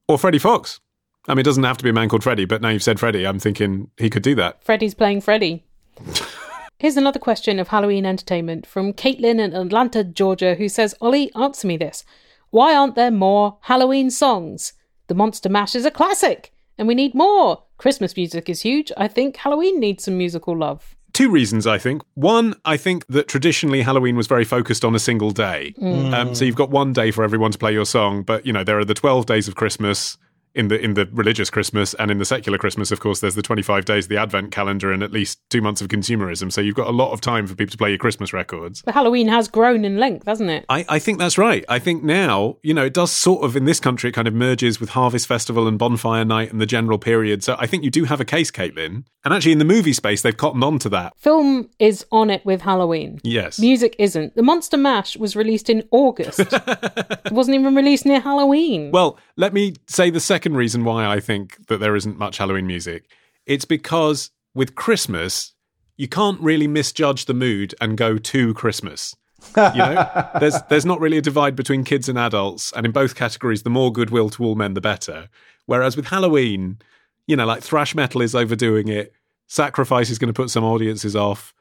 [0.08, 0.80] Or Freddie Fox.
[1.28, 3.00] I mean, it doesn't have to be a man called Freddie, but now you've said
[3.00, 4.64] Freddie, I'm thinking he could do that.
[4.64, 5.64] Freddie's playing Freddie.
[6.80, 11.68] Here's another question of Halloween entertainment from Caitlin in Atlanta, Georgia, who says, Ollie, answer
[11.68, 12.04] me this.
[12.50, 14.74] Why aren't there more Halloween songs?
[15.08, 17.64] The Monster Mash is a classic, and we need more.
[17.78, 18.92] Christmas music is huge.
[18.98, 20.96] I think Halloween needs some musical love.
[21.13, 22.02] Two reasons, I think.
[22.13, 25.74] One, I think that traditionally Halloween was very focused on a single day.
[26.13, 28.63] Um, so you've got one day for everyone to play your song, but you know
[28.63, 30.17] there are the twelve days of Christmas
[30.56, 32.92] in the in the religious Christmas and in the secular Christmas.
[32.92, 35.62] Of course, there's the twenty five days of the Advent calendar and at least two
[35.62, 36.52] months of consumerism.
[36.52, 38.82] So you've got a lot of time for people to play your Christmas records.
[38.82, 40.66] But Halloween has grown in length, hasn't it?
[40.70, 41.64] I, I think that's right.
[41.70, 44.34] I think now, you know, it does sort of in this country, it kind of
[44.34, 47.44] merges with Harvest Festival and Bonfire Night and the general period.
[47.44, 49.04] So I think you do have a case, Caitlin.
[49.24, 51.14] And actually, in the movie space, they've cottoned on to that.
[51.18, 53.20] Film is on it with Halloween.
[53.24, 53.60] Yes.
[53.60, 54.36] Music isn't.
[54.36, 56.40] The Monster Mash was released in August.
[56.52, 58.90] it wasn't even released near Halloween.
[58.92, 62.67] Well, let me say the second reason why I think that there isn't much Halloween
[62.67, 63.06] music.
[63.45, 65.54] It's because with Christmas,
[65.97, 69.15] you can't really misjudge the mood and go to Christmas.
[69.56, 73.15] You know, there's there's not really a divide between kids and adults, and in both
[73.15, 75.30] categories, the more goodwill to all men, the better.
[75.65, 76.80] Whereas with Halloween,
[77.27, 79.13] you know, like thrash metal is overdoing it,
[79.47, 81.54] sacrifice is going to put some audiences off.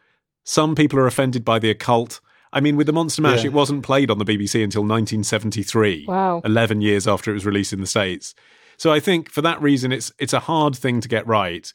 [0.45, 2.21] Some people are offended by the occult.
[2.53, 3.51] I mean, with the Monster Mash, Yeah.
[3.51, 6.07] it wasn't played on the BBC until 1973.
[6.09, 6.41] Wow.
[6.45, 8.35] 11 years after it was released in the States.
[8.81, 11.71] So I think for that reason, it's it's a hard thing to get right.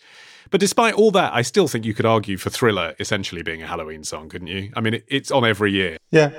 [0.49, 3.67] But despite all that, I still think you could argue for Thriller essentially being a
[3.67, 4.71] Halloween song, couldn't you?
[4.75, 5.97] I mean, it, it's on every year.
[6.09, 6.31] Yeah.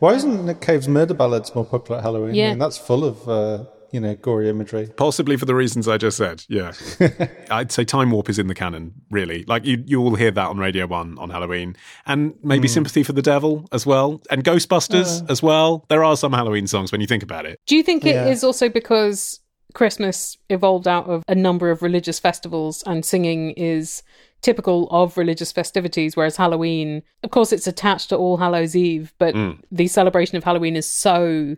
[0.00, 2.34] Why isn't Nick Cave's Murder Ballads more popular at Halloween?
[2.34, 2.46] Yeah.
[2.46, 4.88] I mean, that's full of uh, you know gory imagery.
[4.96, 6.44] Possibly for the reasons I just said.
[6.48, 6.72] Yeah,
[7.50, 8.94] I'd say Time Warp is in the canon.
[9.12, 11.76] Really, like you, you will hear that on Radio One on Halloween,
[12.06, 15.84] and maybe Sympathy for the Devil as well, and Ghostbusters as well.
[15.88, 17.60] There are some Halloween songs when you think about it.
[17.68, 18.46] Do you think it is Yeah.
[18.48, 19.38] also because
[19.78, 24.02] Christmas evolved out of a number of religious festivals and singing is
[24.42, 29.36] typical of religious festivities, whereas Halloween, of course, it's attached to All Hallows Eve, but
[29.70, 31.54] the celebration of Halloween is so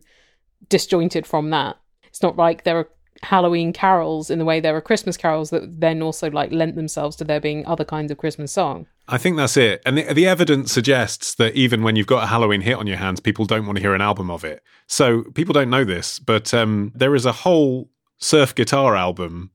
[0.69, 1.79] disjointed from that.
[2.09, 2.91] It's not like there are
[3.23, 7.17] Halloween carols in the way there are Christmas carols that then also like lent themselves
[7.17, 8.87] to there being other kinds of Christmas song.
[9.09, 9.81] I think that's it.
[9.87, 12.99] And the, the evidence suggests that even when you've got a Halloween hit on your
[12.99, 14.63] hands, people don't want to hear an album of it.
[14.89, 17.89] So people don't know this, but um, there is a whole
[18.21, 19.51] surf guitar album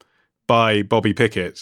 [0.48, 1.60] by Bobby Pickett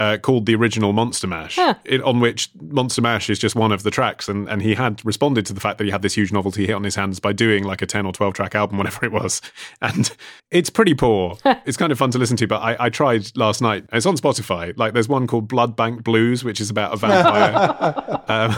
[0.00, 1.74] uh, called The Original Monster Mash, Huh.
[1.84, 4.28] it, on which Monster Mash is just one of the tracks.
[4.28, 6.74] And, and he had responded to the fact that he had this huge novelty hit
[6.74, 9.40] on his hands by doing like a 10 or 12 track album, whatever it was.
[9.80, 10.10] And
[10.50, 11.38] it's pretty poor.
[11.44, 13.84] it's kind of fun to listen to, but I, I tried last night.
[13.92, 14.76] It's on Spotify.
[14.76, 18.20] Like there's one called Blood Bank Blues, which is about a vampire.
[18.28, 18.56] um,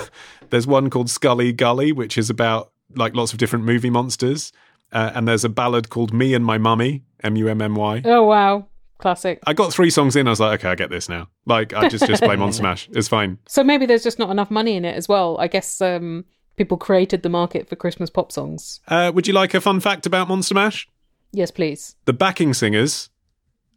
[0.48, 4.52] there's one called Scully Gully, which is about like lots of different movie monsters.
[4.96, 8.00] Uh, and there's a ballad called Me and My Mummy, M U M M Y.
[8.06, 8.66] Oh, wow.
[8.96, 9.38] Classic.
[9.46, 10.26] I got three songs in.
[10.26, 11.28] I was like, okay, I get this now.
[11.44, 12.88] Like, I just just play Monster Mash.
[12.92, 13.36] It's fine.
[13.46, 15.36] So maybe there's just not enough money in it as well.
[15.38, 16.24] I guess um,
[16.56, 18.80] people created the market for Christmas pop songs.
[18.88, 20.88] Uh, would you like a fun fact about Monster Mash?
[21.30, 21.94] Yes, please.
[22.06, 23.10] The backing singers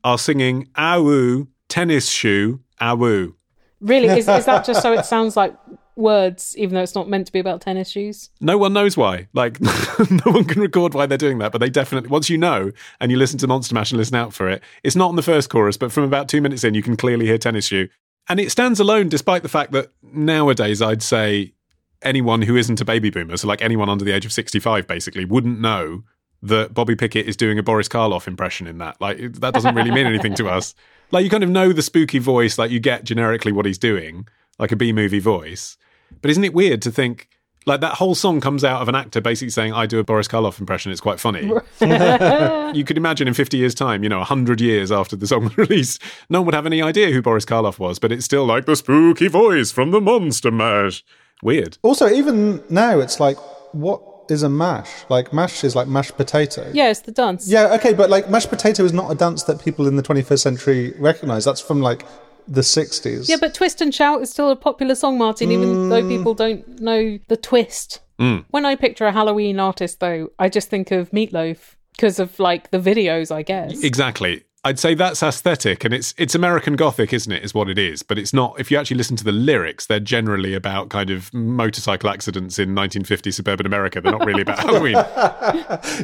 [0.06, 3.34] are singing "Ow tennis shoe ow."
[3.82, 5.54] Really, is, is that just so it sounds like
[6.00, 8.30] words, even though it's not meant to be about tennis shoes?
[8.42, 9.28] No one knows why.
[9.34, 12.10] Like, no one can record why they're doing that, but they definitely.
[12.10, 14.96] Once you know and you listen to Monster Mash and listen out for it, it's
[14.96, 17.38] not in the first chorus, but from about two minutes in, you can clearly hear
[17.38, 17.90] tennis shoe,
[18.28, 21.54] and it stands alone, despite the fact that nowadays I'd say
[22.02, 25.26] anyone who isn't a baby boomer, so like anyone under the age of sixty-five, basically,
[25.26, 26.04] wouldn't know
[26.42, 29.00] that Bobby Pickett is doing a Boris Karloff impression in that.
[29.02, 30.74] Like, that doesn't really mean anything to us.
[31.12, 34.28] Like, you kind of know the spooky voice, like you get generically what he's doing,
[34.60, 35.76] like a B movie voice.
[36.22, 37.30] But isn't it weird to think
[37.66, 40.28] like that whole song comes out of an actor basically saying, "I do a Boris
[40.28, 40.92] Karloff impression.
[40.92, 41.42] It's quite funny."
[42.78, 45.58] you could imagine in fifty years' time, you know, hundred years after the song was
[45.58, 48.66] released, no one would have any idea who Boris Karloff was, but it's still like
[48.66, 51.04] the spooky voice from the Monster Mash.
[51.42, 51.78] Weird.
[51.84, 53.38] Also, even now, it's like,
[53.74, 54.90] what is a mash?
[55.08, 56.70] Like, mash is like mashed potato.
[56.74, 57.48] Yeah, it's the dance.
[57.48, 60.40] Yeah, okay, but like mashed potato is not a dance that people in the 21st
[60.40, 61.46] century recognize.
[61.46, 62.06] That's from like
[62.50, 63.30] the 60s.
[63.30, 66.10] Yeah, but Twist and Shout is still a popular song, Martin, even though mm.
[66.10, 68.00] people don't know the twist.
[68.20, 68.46] Mm.
[68.50, 72.72] When I picture a Halloween artist, though, I just think of Meatloaf because of like
[72.72, 73.84] the videos, I guess.
[73.84, 74.44] Exactly.
[74.66, 77.44] I'd say that's aesthetic, and it's it's American Gothic, isn't it?
[77.44, 78.04] Is what it is.
[78.04, 78.60] But it's not.
[78.60, 82.76] If you actually listen to the lyrics, they're generally about kind of motorcycle accidents in
[82.76, 84.02] 1950 suburban America.
[84.02, 84.98] They're not really about Halloween.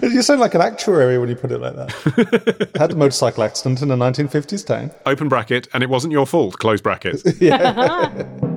[0.02, 2.70] You sound like an actuary when you put it like that.
[2.78, 4.92] Had a motorcycle accident in a 1950s town.
[5.06, 6.58] Open bracket, and it wasn't your fault.
[6.60, 7.22] Close bracket.
[7.56, 8.55] Uh-huh.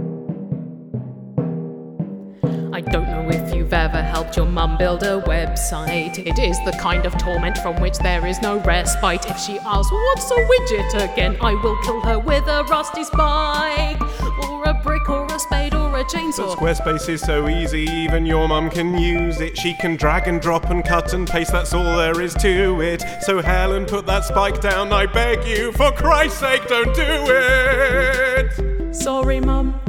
[2.79, 6.17] I don't know if you've ever helped your mum build a website.
[6.25, 9.29] It is the kind of torment from which there is no respite.
[9.29, 11.37] If she asks, What's a widget again?
[11.41, 14.01] I will kill her with a rusty spike,
[14.45, 16.57] or a brick, or a spade, or a chainsaw.
[16.57, 19.59] But Squarespace is so easy, even your mum can use it.
[19.59, 23.03] She can drag and drop and cut and paste, that's all there is to it.
[23.23, 28.95] So, Helen, put that spike down, I beg you, for Christ's sake, don't do it!
[28.95, 29.88] Sorry, mum.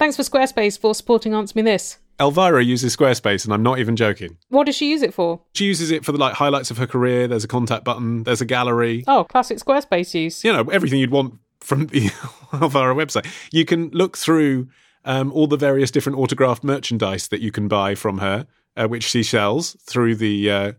[0.00, 1.98] Thanks for Squarespace for supporting Answer Me This.
[2.18, 4.38] Elvira uses Squarespace, and I'm not even joking.
[4.48, 5.42] What does she use it for?
[5.52, 7.28] She uses it for the like highlights of her career.
[7.28, 8.22] There's a contact button.
[8.22, 9.04] There's a gallery.
[9.06, 10.42] Oh, classic Squarespace use.
[10.42, 12.10] You know everything you'd want from the
[12.54, 13.26] Elvira website.
[13.52, 14.68] You can look through
[15.04, 18.46] um, all the various different autographed merchandise that you can buy from her,
[18.78, 20.72] uh, which she sells through the uh,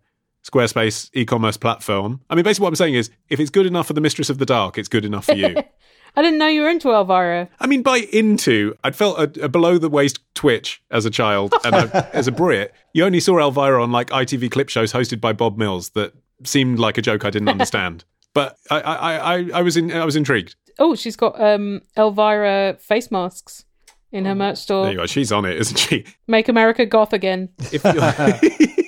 [0.43, 2.21] Squarespace e-commerce platform.
[2.27, 4.39] I mean, basically, what I'm saying is, if it's good enough for the Mistress of
[4.39, 5.57] the Dark, it's good enough for you.
[6.15, 7.50] I didn't know you were into Elvira.
[7.60, 11.54] I mean, by into, I'd felt a, a below the waist twitch as a child
[11.63, 12.74] and a, as a Brit.
[12.93, 16.80] You only saw Elvira on like ITV clip shows hosted by Bob Mills that seemed
[16.80, 18.04] like a joke I didn't understand.
[18.34, 20.56] but I, I, I, I was in, I was intrigued.
[20.79, 23.65] Oh, she's got um Elvira face masks
[24.12, 24.83] in her merch store.
[24.83, 25.06] There you go.
[25.06, 26.06] She's on it, isn't she?
[26.27, 27.50] Make America goth again.
[27.71, 27.94] If you're,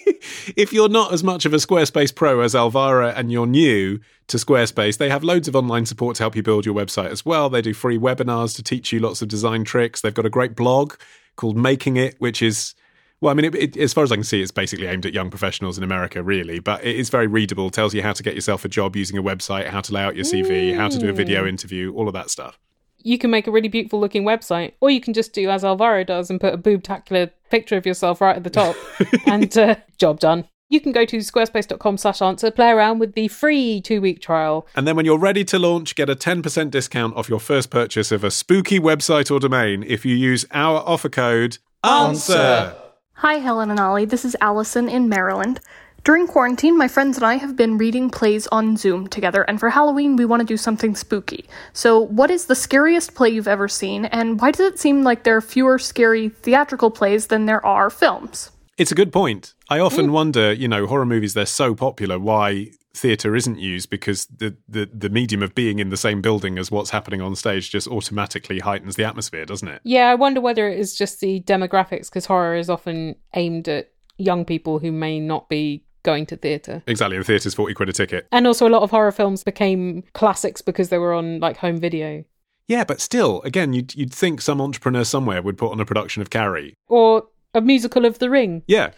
[0.56, 4.38] if you're not as much of a Squarespace pro as Elvira and you're new to
[4.38, 7.50] Squarespace, they have loads of online support to help you build your website as well.
[7.50, 10.02] They do free webinars to teach you lots of design tricks.
[10.02, 10.96] They've got a great blog
[11.36, 12.76] called Making It, which is
[13.24, 15.14] well, I mean, it, it, as far as I can see, it's basically aimed at
[15.14, 16.60] young professionals in America, really.
[16.60, 17.70] But it is very readable.
[17.70, 20.18] Tells you how to get yourself a job using a website, how to lay out
[20.18, 21.50] your CV, how to do a video mm.
[21.50, 22.60] interview, all of that stuff.
[23.04, 26.06] You can make a really beautiful looking website, or you can just do as Elvira
[26.06, 28.76] does and put a boobtacular picture of yourself right at the top,
[29.28, 30.46] and uh, job done.
[30.70, 34.66] you can go to squarespace.com slash answer, play around with the free two week trial.
[34.76, 38.12] And then when you're ready to launch, get a 10% discount off your first purchase
[38.12, 42.76] of a spooky website or domain if you use our offer code ANSWER.
[43.18, 44.06] Hi, Helen and Ollie.
[44.06, 45.60] This is Allison in Maryland.
[46.04, 49.70] During quarantine, my friends and I have been reading plays on Zoom together, and for
[49.70, 51.46] Halloween, we want to do something spooky.
[51.72, 55.24] So, what is the scariest play you've ever seen, and why does it seem like
[55.24, 58.52] there are fewer scary theatrical plays than there are films?
[58.78, 59.54] It's a good point.
[59.70, 60.12] I often mm.
[60.12, 64.90] wonder, you know, horror movies, they're so popular, why theatre isn't used because the, the,
[64.94, 68.60] the medium of being in the same building as what's happening on stage just automatically
[68.60, 69.80] heightens the atmosphere, doesn't it?
[69.86, 73.92] Yeah, I wonder whether it is just the demographics because horror is often aimed at
[74.18, 76.84] young people who may not be going to theatre.
[76.88, 77.18] Exactly.
[77.18, 78.28] The theatre's 40 quid a ticket.
[78.32, 81.80] And also, a lot of horror films became classics because they were on like home
[81.80, 82.24] video.
[82.68, 86.22] Yeah, but still, again, you'd, you'd think some entrepreneur somewhere would put on a production
[86.22, 86.76] of Carrie.
[86.88, 88.64] Or a musical of The Ring.
[88.68, 88.92] Yeah.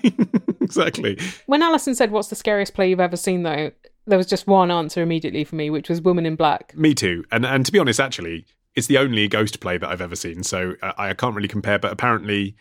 [0.60, 1.18] exactly.
[1.46, 3.72] When Alison said, What's the scariest play you've ever seen, though,
[4.06, 6.76] there was just one answer immediately for me, which was Woman in Black.
[6.76, 7.24] Me too.
[7.30, 10.42] And and to be honest, actually, it's the only ghost play that I've ever seen,
[10.42, 11.78] so uh, I can't really compare.
[11.78, 12.56] But apparently,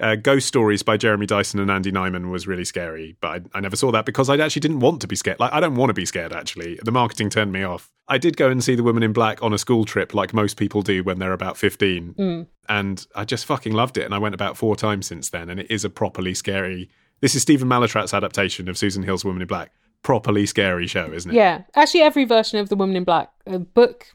[0.00, 3.60] uh, Ghost Stories by Jeremy Dyson and Andy Nyman was really scary, but I, I
[3.60, 5.40] never saw that because I actually didn't want to be scared.
[5.40, 6.32] Like I don't want to be scared.
[6.32, 7.90] Actually, the marketing turned me off.
[8.06, 10.56] I did go and see The Woman in Black on a school trip, like most
[10.56, 14.04] people do when they're about fifteen, and I just fucking loved it.
[14.04, 16.88] And I went about four times since then, and it is a properly scary.
[17.20, 19.72] This is Stephen Mallatratt's adaptation of Susan Hill's Woman in Black.
[20.02, 21.34] Properly scary show, isn't it?
[21.34, 24.06] Yeah, actually, every version of The Woman in Black, a book,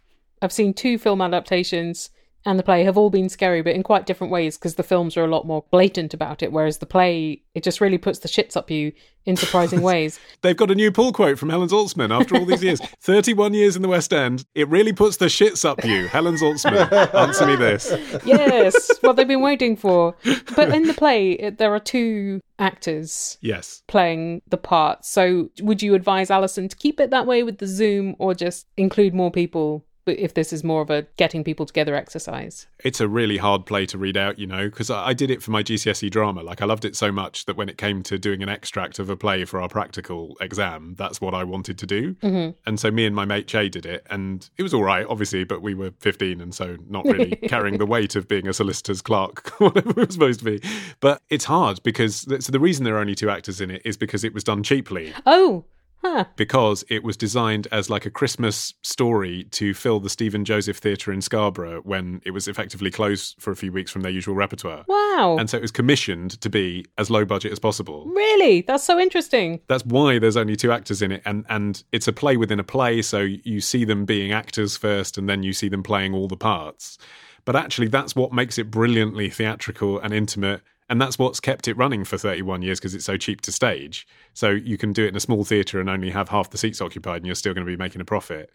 [0.42, 2.10] I've seen two film adaptations,
[2.46, 5.16] and the play have all been scary, but in quite different ways because the films
[5.18, 8.28] are a lot more blatant about it, whereas the play, it just really puts the
[8.28, 8.92] shits up you
[9.26, 10.20] in surprising ways.
[10.42, 12.82] They've got a new pull quote from Helen Zaltzman after all these years.
[13.02, 14.44] 31 years in the West End.
[14.56, 16.08] It really puts the shits up you.
[16.08, 17.94] Helen Zaltzman, answer me this.
[18.26, 20.16] yes, what they've been waiting for.
[20.56, 23.82] But in the play, it, there are two actors Yes.
[23.88, 27.68] playing the part So would you advise Alison to keep it that way with the
[27.68, 31.96] Zoom or just include more people if this is more of a getting people together
[31.96, 32.68] exercise?
[32.84, 35.52] It's a really hard play to read out, you know, because I, did it for
[35.52, 36.42] my GCSE drama.
[36.42, 39.10] Like, I loved it so much that when it came to doing an extract of
[39.10, 42.16] a play for our practical exam, that's what I wanted to do.
[42.16, 42.58] Mm-hmm.
[42.66, 45.44] And so me and my mate Che did it, and it was all right, obviously,
[45.44, 49.02] but we were 15 and so not really carrying the weight of being a solicitor's
[49.02, 50.62] clerk, whatever it was supposed to be.
[51.00, 53.98] But it's hard because so the reason there are only two actors in it is
[53.98, 55.14] because it was done cheaply.
[55.26, 55.66] Oh,
[56.04, 56.26] huh.
[56.36, 61.12] because it was designed as like a Christmas story to fill the Stephen Joseph Theatre
[61.12, 64.86] in Scarborough when it was effectively closed for a few weeks from their usual repertoire.
[64.88, 65.38] Wow.
[65.40, 68.06] And so it was commissioned to be as low budget as possible.
[68.06, 68.62] really?
[68.62, 69.62] That's so interesting.
[69.68, 72.64] That's why there's only two actors in it, and and it's a play within a
[72.64, 76.28] play, so you see them being actors first, and then you see them playing all
[76.28, 76.98] the parts.
[77.46, 81.78] But actually, that's what makes it brilliantly theatrical and intimate, and that's what's kept it
[81.78, 84.08] running for 31 years because it's so cheap to stage.
[84.34, 86.82] So you can do it in a small theatre and only have half the seats
[86.82, 88.52] occupied, and you're still going to be making a profit.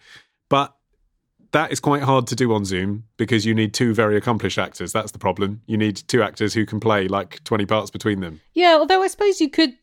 [0.49, 0.75] But
[1.53, 4.93] that is quite hard to do on Zoom because you need two very accomplished actors.
[4.93, 5.63] That's the problem.
[5.67, 8.41] You need two actors who can play like 20 parts between them.
[8.55, 9.75] Yeah, although I suppose you could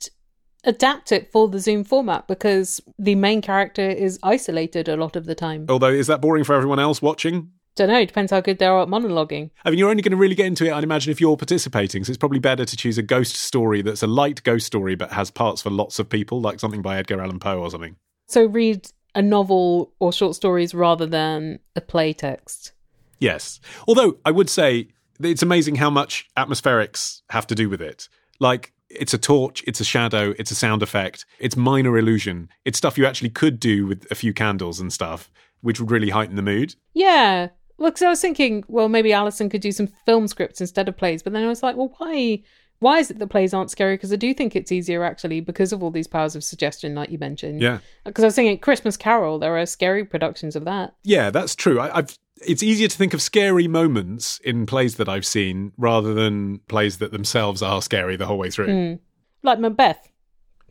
[0.63, 5.25] adapt it for the Zoom format because the main character is isolated a lot of
[5.25, 5.65] the time.
[5.69, 7.51] Although, is that boring for everyone else watching?
[7.75, 9.49] Don't know, it depends how good they are at monologuing.
[9.65, 12.05] I mean, you're only going to really get into it, I'd imagine, if you're participating.
[12.05, 15.11] So it's probably better to choose a ghost story that's a light ghost story but
[15.11, 17.97] has parts for lots of people, like something by Edgar Allan Poe or something.
[18.27, 22.71] So read a novel or short stories rather than a play text.
[23.19, 23.59] Yes.
[23.87, 24.89] Although I would say
[25.21, 28.07] it's amazing how much atmospherics have to do with it.
[28.39, 32.49] Like, it's a torch, it's a shadow, it's a sound effect, it's minor illusion.
[32.63, 36.09] It's stuff you actually could do with a few candles and stuff, which would really
[36.09, 36.75] heighten the mood.
[36.93, 37.49] Yeah.
[37.77, 40.97] Well, because I was thinking, well, maybe Alison could do some film scripts instead of
[40.97, 41.21] plays.
[41.21, 42.43] But then I was like, well, why?
[42.79, 43.95] Why is it that plays aren't scary?
[43.95, 47.09] Because I do think it's easier actually because of all these powers of suggestion, like
[47.09, 47.61] you mentioned.
[47.61, 47.79] Yeah.
[48.03, 50.93] Because I was thinking, Christmas Carol, there are scary productions of that.
[51.03, 51.79] Yeah, that's true.
[51.79, 52.17] I, I've.
[52.45, 56.97] It's easier to think of scary moments in plays that I've seen rather than plays
[56.97, 58.67] that themselves are scary the whole way through.
[58.67, 58.95] Hmm.
[59.41, 60.11] Like Macbeth.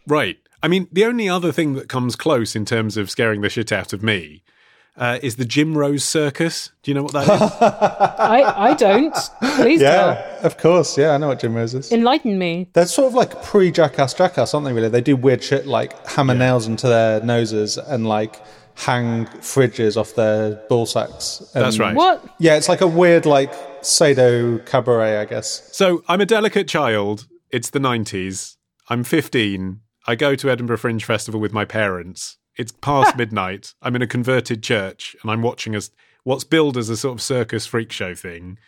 [0.07, 0.37] Right.
[0.63, 3.73] I mean, the only other thing that comes close in terms of scaring the shit
[3.73, 4.43] out of me
[4.97, 6.71] uh, is the Jim Rose Circus.
[6.83, 7.31] Do you know what that is?
[7.61, 9.15] I, I don't.
[9.57, 10.97] Please Yeah, of course.
[10.97, 11.91] Yeah, I know what Jim Rose is.
[11.93, 12.69] Enlighten me.
[12.75, 14.89] They're sort of like pre Jackass Jackass, aren't they, really?
[14.89, 18.41] They do weird shit like hammer nails into their noses and like
[18.77, 21.41] hang fridges off their ball sacks.
[21.55, 21.95] And- That's right.
[21.95, 22.25] What?
[22.39, 25.69] Yeah, it's like a weird, like, pseudo cabaret, I guess.
[25.73, 27.27] So I'm a delicate child.
[27.51, 28.57] It's the 90s.
[28.91, 29.81] I'm 15.
[30.07, 32.37] I go to Edinburgh Fringe Festival with my parents.
[32.57, 33.75] It's past midnight.
[33.83, 35.91] I'm in a converted church and I'm watching as
[36.25, 38.59] what's billed as a sort of circus freak show thing.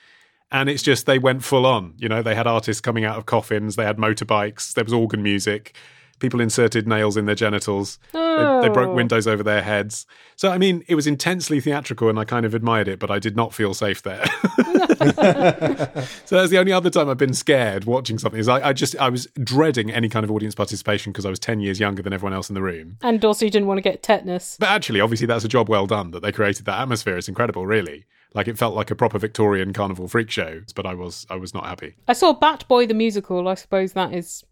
[0.50, 1.94] And it's just they went full on.
[1.98, 5.22] You know, they had artists coming out of coffins, they had motorbikes, there was organ
[5.22, 5.74] music,
[6.18, 8.94] people inserted nails in their genitals, they, they broke Oh.
[8.94, 10.06] windows over their heads.
[10.36, 13.18] So, I mean, it was intensely theatrical and I kind of admired it, but I
[13.18, 14.24] did not feel safe there.
[16.24, 18.38] so that's the only other time I've been scared watching something.
[18.40, 21.38] Is I, I just I was dreading any kind of audience participation because I was
[21.38, 22.98] ten years younger than everyone else in the room.
[23.02, 24.56] And also, you didn't want to get tetanus.
[24.58, 27.16] But actually, obviously, that's a job well done that they created that atmosphere.
[27.16, 28.06] It's incredible, really.
[28.34, 30.62] Like it felt like a proper Victorian carnival freak show.
[30.74, 31.94] But I was I was not happy.
[32.08, 33.48] I saw Bat Boy the musical.
[33.48, 34.44] I suppose that is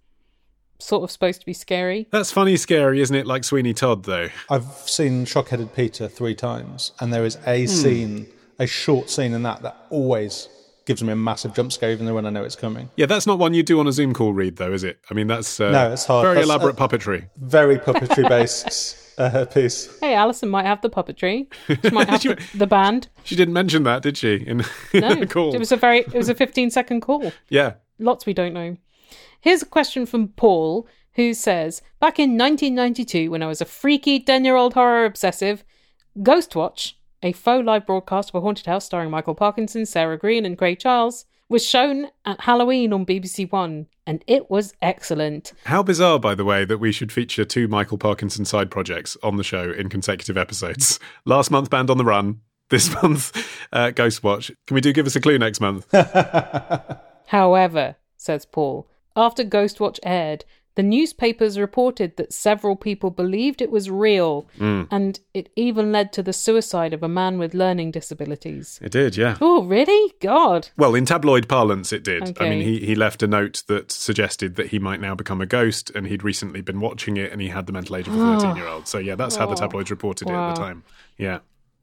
[0.79, 2.09] sort of supposed to be scary.
[2.11, 3.27] That's funny, scary, isn't it?
[3.27, 4.29] Like Sweeney Todd, though.
[4.51, 8.27] I've seen Shockheaded Peter three times, and there is a scene,
[8.59, 10.49] a short scene in that that always
[10.87, 12.91] gives me a massive jump scare, even though when I know it's coming.
[12.97, 14.99] Yeah, that's not one you do on a Zoom call read, though, is it?
[15.11, 16.25] I mean, that's uh, No, it's hard.
[16.25, 17.29] Very That's, elaborate puppetry.
[17.39, 19.99] Very puppetry based uh, piece.
[20.01, 21.47] Hey, Alison might have the puppetry.
[21.83, 23.09] She might have the, the band.
[23.22, 24.35] She didn't mention that, did she?
[24.35, 24.61] In,
[24.93, 25.55] in No, the call.
[25.55, 27.33] it was a very it was a 15 second call.
[27.49, 27.75] yeah.
[27.99, 28.77] Lots we don't know.
[29.41, 34.21] Here's a question from Paul, who says, "Back in 1992, when I was a freaky
[34.21, 35.65] 10 year old horror obsessive,
[36.19, 40.59] Ghostwatch, a faux live broadcast of a haunted house starring Michael Parkinson, Sarah Greene, and
[40.59, 45.53] Craig Charles, was shown at Halloween on BBC One, and it was excellent.
[45.65, 49.37] How bizarre, by the way, that we should feature two Michael Parkinson side projects on
[49.37, 50.99] the show in consecutive episodes.
[51.25, 52.41] Last month, Band on the Run.
[52.71, 53.37] This month,
[53.73, 54.51] uh, Ghostwatch.
[54.67, 55.87] Can we do give us a clue next month?
[57.27, 60.45] However, says Paul, after Ghostwatch aired,
[60.77, 64.89] the newspapers reported that several people believed it was real, mm.
[64.91, 68.81] and it even led to the suicide of a man with learning disabilities.
[68.83, 69.37] It did, yeah.
[69.41, 70.15] Oh, really?
[70.21, 70.71] God.
[70.77, 72.37] Well, in tabloid parlance, it did.
[72.41, 75.47] I mean, he, he left a note that suggested that he might now become a
[75.47, 78.21] ghost, and he'd recently been watching it, and he had the mental age of a
[78.21, 78.41] ah.
[78.41, 78.89] 13 year old.
[78.89, 79.57] So, yeah, that's how the oh.
[79.57, 80.83] tabloids reported it at the time.
[81.17, 81.39] Yeah.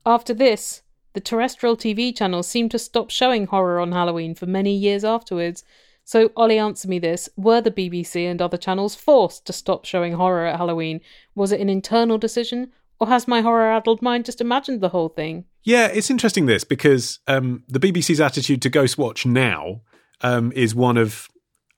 [0.05, 0.81] After this,
[1.13, 5.63] the terrestrial TV channels seemed to stop showing horror on Halloween for many years afterwards.
[6.03, 7.29] So, Ollie, answer me this.
[7.37, 11.01] Were the BBC and other channels forced to stop showing horror at Halloween?
[11.35, 15.09] Was it an internal decision, or has my horror addled mind just imagined the whole
[15.09, 15.45] thing?
[15.63, 19.81] Yeah, it's interesting this because um, the BBC's attitude to Ghostwatch now
[20.21, 21.29] um, is one of,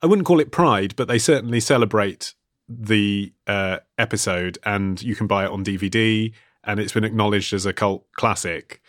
[0.01, 2.33] I wouldn't call it pride, but they certainly celebrate
[2.69, 7.65] the uh, episode and you can buy it on DVD and it's been acknowledged as
[7.65, 8.81] a cult classic.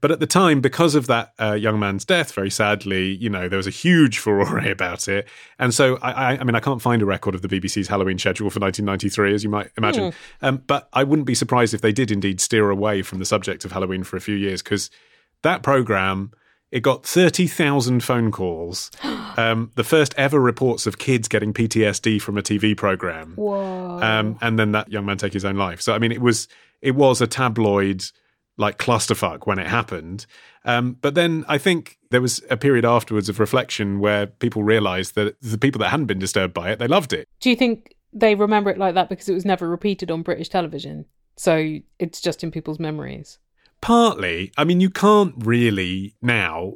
[0.00, 3.48] But at the time, because of that uh, young man's death, very sadly, you know,
[3.48, 5.28] there was a huge furore about it.
[5.58, 8.18] And so, I, I, I mean, I can't find a record of the BBC's Halloween
[8.18, 10.12] schedule for 1993, as you might imagine.
[10.42, 13.64] Um, but I wouldn't be surprised if they did indeed steer away from the subject
[13.64, 14.90] of Halloween for a few years, because
[15.42, 16.32] that program,
[16.70, 18.90] it got 30,000 phone calls.
[19.38, 23.34] Um, the first ever reports of kids getting PTSD from a TV program.
[23.36, 24.00] Whoa.
[24.00, 25.82] Um, and then that young man take his own life.
[25.82, 26.48] So, I mean, it was,
[26.80, 28.02] it was a tabloid
[28.56, 30.26] like clusterfuck when it happened.
[30.64, 35.14] Um, but then I think there was a period afterwards of reflection where people realised
[35.14, 37.28] that the people that hadn't been disturbed by it, they loved it.
[37.40, 40.48] Do you think they remember it like that because it was never repeated on British
[40.48, 41.04] television?
[41.36, 43.38] So it's just in people's memories.
[43.80, 46.74] Partly, I mean, you can't really now,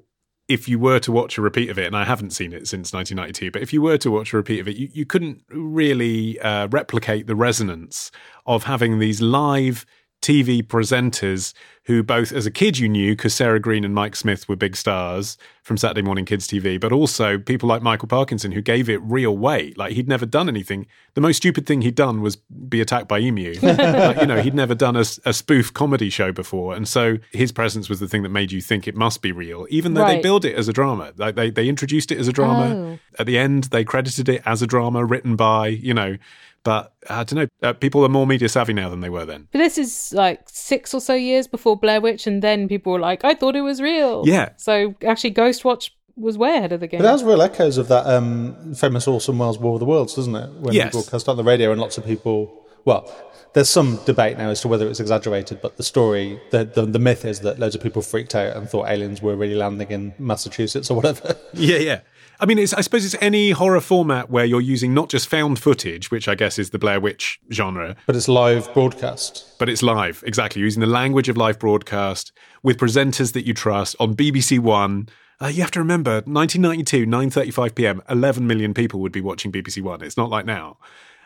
[0.48, 2.92] if you were to watch a repeat of it, and I haven't seen it since
[2.92, 6.38] 1992, but if you were to watch a repeat of it, you, you couldn't really
[6.40, 8.10] uh, replicate the resonance
[8.44, 9.86] of having these live
[10.20, 11.54] TV presenters
[11.84, 14.76] who both as a kid you knew because Sarah Greene and Mike Smith were big
[14.76, 18.98] stars from Saturday Morning Kids TV, but also people like Michael Parkinson who gave it
[19.02, 19.76] real weight.
[19.78, 20.86] Like he'd never done anything.
[21.14, 23.54] The most stupid thing he'd done was be attacked by emu.
[23.62, 27.50] like, you know, he'd never done a, a spoof comedy show before, and so his
[27.50, 30.14] presence was the thing that made you think it must be real, even though they
[30.14, 30.22] Right.
[30.22, 31.12] billed it as a drama.
[31.16, 32.74] Like they they introduced it as a drama.
[32.74, 32.98] Oh.
[33.18, 36.16] At the end, they credited it as a drama written by you know.
[36.62, 37.68] But I don't know.
[37.68, 39.48] Uh, people are more media savvy now than they were then.
[39.52, 43.00] But this is like six or so years before Blair Witch, and then people were
[43.00, 44.24] like, I thought it was real.
[44.26, 44.50] Yeah.
[44.58, 46.98] So actually, Ghostwatch was way ahead of the game.
[46.98, 50.14] But that has real echoes of that um, famous Orson Welles War of the Worlds,
[50.14, 50.50] doesn't it?
[50.60, 50.88] When Yes.
[50.88, 52.66] it broadcast on the radio, and lots of people.
[52.84, 53.10] Well,
[53.54, 56.98] there's some debate now as to whether it's exaggerated, but the story, the, the the
[56.98, 60.14] myth is that loads of people freaked out and thought aliens were really landing in
[60.18, 61.36] Massachusetts or whatever.
[61.54, 62.00] Yeah, yeah.
[62.40, 65.58] I mean, it's, I suppose it's any horror format where you're using not just found
[65.58, 69.58] footage, which I guess is the Blair Witch genre, but it's live broadcast.
[69.58, 70.24] but it's live.
[70.26, 70.60] Exactly.
[70.60, 72.32] You're using the language of live broadcast
[72.62, 75.08] with presenters that you trust on BBC One.
[75.42, 79.82] Uh, you have to remember, 1992, 9.35 p.m., 11 million people would be watching BBC
[79.82, 80.02] One.
[80.02, 80.78] It's not like now.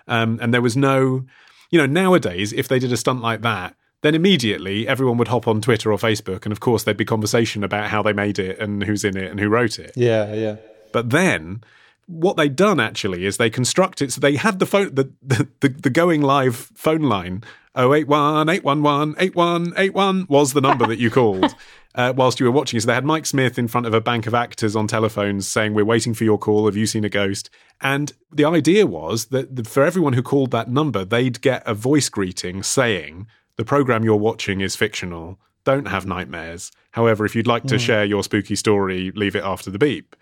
[0.09, 1.25] Um, and there was no,
[1.71, 5.47] you know, nowadays, if they did a stunt like that, then immediately everyone would hop
[5.49, 8.59] on Twitter or Facebook, and of course there'd be conversation about how they made it
[8.59, 9.93] and who's in it and who wrote it.
[9.97, 10.57] Yeah, yeah.
[10.95, 11.65] But then
[12.07, 15.91] what they'd done actually is they constructed so they had the phone the the, the,
[15.91, 17.43] going live phone line
[17.75, 21.55] 081 811 8181 was the number that you called
[21.95, 22.79] uh, whilst you were watching.
[22.81, 25.75] So they had Mike Smith in front of a bank of actors on telephones saying,
[25.75, 26.67] We're waiting for your call.
[26.67, 27.51] Have you seen a ghost?
[27.81, 31.75] And the idea was that the, for everyone who called that number, they'd get a
[31.75, 33.27] voice greeting saying,
[33.57, 35.39] The program you're watching is fictional.
[35.65, 36.71] Don't have nightmares.
[36.93, 40.15] However, if you'd like to share your spooky story, leave it after the beep.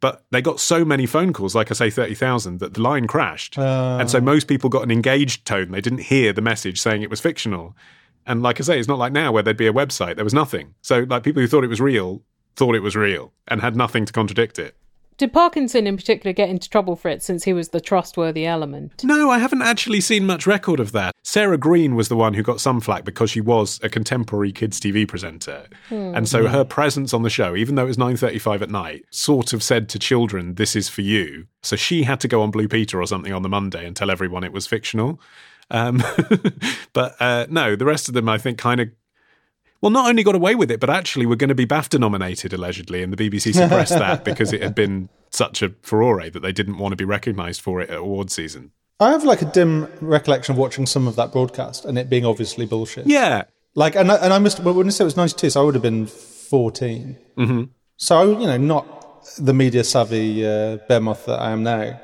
[0.00, 3.58] But they got so many phone calls, like I say, 30,000, that the line crashed.
[4.00, 4.22] and so uh.
[4.22, 5.70] most people got an engaged tone.
[5.70, 7.76] They didn't hear the message saying it was fictional.
[8.26, 10.16] And like I say, it's not like now where there'd be a website.
[10.16, 10.74] There was nothing.
[10.82, 12.22] So, like, people who thought it was real
[12.56, 14.76] thought it was real and had nothing to contradict it.
[15.20, 19.04] Did Parkinson in particular get into trouble for it since he was the trustworthy element?
[19.04, 21.14] No, I haven't actually seen much record of that.
[21.22, 24.80] Sarah Greene was the one who got some flack because she was a contemporary kids
[24.80, 25.66] TV presenter.
[25.90, 29.52] And so her presence on the show, even though it was 9:35 at night, sort
[29.52, 32.66] of said to children, "This is for you." So she had to go on Blue
[32.66, 35.20] Peter or something on the Monday and tell everyone it was fictional.
[35.70, 36.02] Um,
[36.94, 38.88] but uh, no, the rest of them I think kind of
[39.80, 42.52] well, not only got away with it, but actually were going to be BAFTA nominated
[42.52, 46.52] allegedly, and the BBC suppressed that because it had been such a furore that they
[46.52, 48.72] didn't want to be recognised for it at award season.
[48.98, 52.26] I have like a dim recollection of watching some of that broadcast and it being
[52.26, 53.06] obviously bullshit.
[53.06, 55.62] Yeah, Like, and I, and I must, well, when I say it was 92, so
[55.62, 57.16] I would have been 14.
[57.38, 57.62] Mm-hmm.
[57.96, 62.00] So, you know, not the media savvy uh, behemoth that I am now.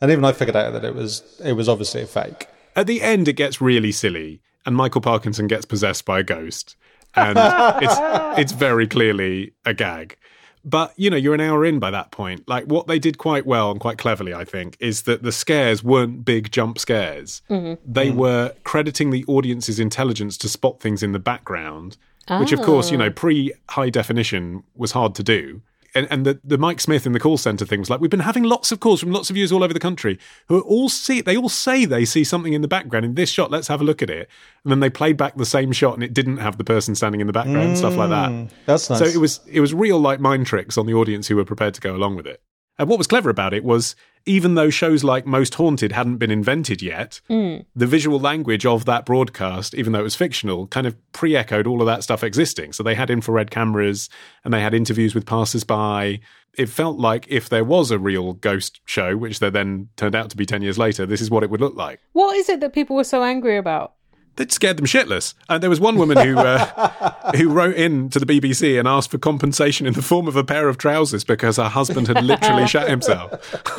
[0.00, 2.46] And even I figured out that it was, it was obviously a fake.
[2.76, 6.76] At the end, it gets really silly, and Michael Parkinson gets possessed by a ghost,
[7.18, 7.96] and it's
[8.38, 10.16] it's very clearly a gag.
[10.64, 12.46] But you know, you're an hour in by that point.
[12.48, 15.82] Like what they did quite well and quite cleverly, I think, is that the scares
[15.82, 17.42] weren't big jump scares.
[17.48, 17.80] Mm-hmm.
[17.90, 18.16] They mm.
[18.16, 21.96] were crediting the audience's intelligence to spot things in the background,
[22.38, 23.04] which, of course, you ah.
[23.04, 25.62] know, pre high definition was hard to do.
[25.94, 28.20] And, and the, the Mike Smith in the call center thing was like, we've been
[28.20, 30.18] having lots of calls from lots of viewers all over the country
[30.48, 33.50] who all see, they all say they see something in the background in this shot.
[33.50, 34.28] Let's have a look at it.
[34.64, 37.20] And then they played back the same shot and it didn't have the person standing
[37.20, 38.30] in the background, stuff like that.
[38.30, 38.98] Mm, that's nice.
[38.98, 41.74] So it was it was real like mind tricks on the audience who were prepared
[41.74, 42.42] to go along with it.
[42.78, 43.96] And what was clever about it was
[44.28, 47.58] even though shows like Most Haunted hadn't been invented yet, hmm.
[47.74, 51.80] the visual language of that broadcast, even though it was fictional, kind of pre-echoed all
[51.80, 52.72] of that stuff existing.
[52.72, 54.08] So they had infrared cameras
[54.44, 56.20] and they had interviews with passers-by.
[56.56, 60.28] It felt like if there was a real ghost show, which there then turned out
[60.30, 62.00] to be 10 years later, this is what it would look like.
[62.12, 63.94] What is it that people were so angry about?
[64.38, 65.34] That scared them shitless.
[65.48, 69.10] And there was one woman who uh, who wrote in to the BBC and asked
[69.10, 72.68] for compensation in the form of a pair of trousers because her husband had literally
[72.68, 73.32] shot himself.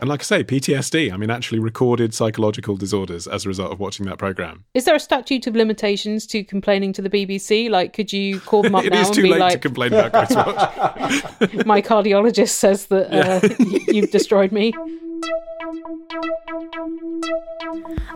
[0.00, 1.12] and like I say, PTSD.
[1.12, 4.64] I mean, actually recorded psychological disorders as a result of watching that program.
[4.74, 7.70] Is there a statute of limitations to complaining to the BBC?
[7.70, 9.92] Like, could you call them up It now is and too be late to complain
[9.92, 11.64] about Ghostwatch.
[11.64, 14.72] my cardiologist says that uh, y- you've destroyed me?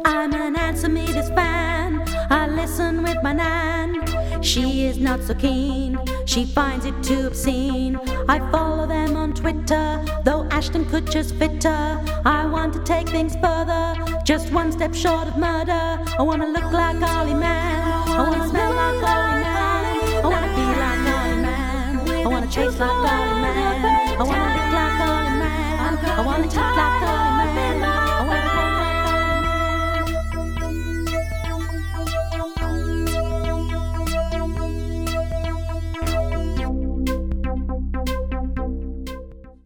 [0.05, 2.02] I'm an answer me this fan.
[2.30, 4.42] I listen with my nan.
[4.42, 5.98] She is not so keen.
[6.26, 7.96] She finds it too obscene.
[8.28, 12.02] I follow them on Twitter, though Ashton could just fit her.
[12.24, 15.98] I want to take things further, just one step short of murder.
[16.18, 18.09] I wanna look like Ollie Man.
[18.09, 20.24] I wanna smell like Ollie Man.
[20.24, 22.26] I wanna be like Ollie Man.
[22.26, 24.20] I wanna taste like Ollie Man.
[24.20, 24.63] I wanna
[26.03, 27.84] I wanna talk like Ollie Man.
[27.84, 28.55] I wanna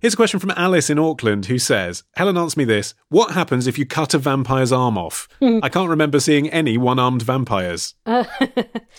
[0.01, 2.95] Here's a question from Alice in Auckland who says, Helen, answer me this.
[3.09, 5.29] What happens if you cut a vampire's arm off?
[5.41, 5.59] Hmm.
[5.61, 7.95] I can't remember seeing any one armed vampires.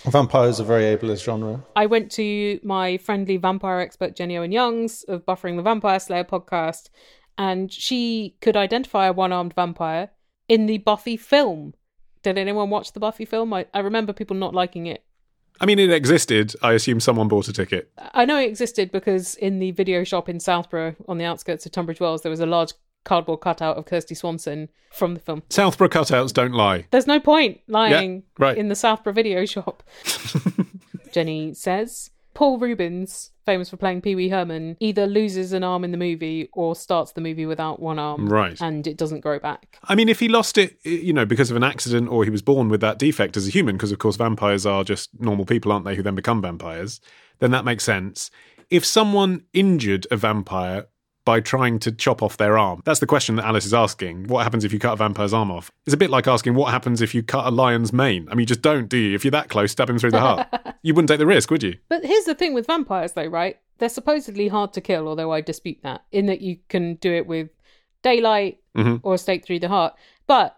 [0.05, 1.63] Vampires are very ableist genre.
[1.75, 6.25] I went to my friendly vampire expert Jenny Owen Youngs of Buffering the Vampire Slayer
[6.25, 6.89] podcast,
[7.39, 10.09] and she could identify a one-armed vampire
[10.49, 11.73] in the Buffy film.
[12.21, 13.53] Did anyone watch the Buffy film?
[13.53, 15.05] I, I remember people not liking it.
[15.61, 16.53] I mean, it existed.
[16.61, 17.91] I assume someone bought a ticket.
[17.97, 21.71] I know it existed because in the video shop in Southborough, on the outskirts of
[21.71, 22.73] Tunbridge Wells, there was a large
[23.05, 25.43] cardboard cutout of Kristy Swanson from the film.
[25.49, 26.87] Southborough cutouts don't lie.
[26.91, 28.57] There's no point lying yeah, right.
[28.57, 29.81] in the Southborough video shop.
[31.13, 35.91] Jenny says Paul Reubens, famous for playing Pee Wee Herman, either loses an arm in
[35.91, 38.29] the movie or starts the movie without one arm.
[38.29, 38.55] Right.
[38.61, 39.79] And it doesn't grow back.
[39.85, 42.43] I mean, if he lost it, you know, because of an accident or he was
[42.43, 45.71] born with that defect as a human, because of course vampires are just normal people,
[45.71, 47.01] aren't they, who then become vampires,
[47.39, 48.29] then that makes sense.
[48.69, 50.85] If someone injured a vampire
[51.29, 54.23] by trying to chop off their arm, that's the question that Alice is asking.
[54.23, 55.69] What happens if you cut a vampire's arm off?
[55.85, 58.27] It's a bit like asking what happens if you cut a lion's mane.
[58.31, 59.13] I mean, you just don't, do you?
[59.13, 60.47] If you're that close, stab him through the heart.
[60.81, 61.75] you wouldn't take the risk, would you?
[61.87, 63.59] But here's the thing with vampires, though, right?
[63.77, 67.27] They're supposedly hard to kill, although I dispute that, in that you can do it
[67.27, 67.49] with
[68.01, 69.01] daylight Mhm.
[69.03, 69.93] or a stake through the heart.
[70.25, 70.57] But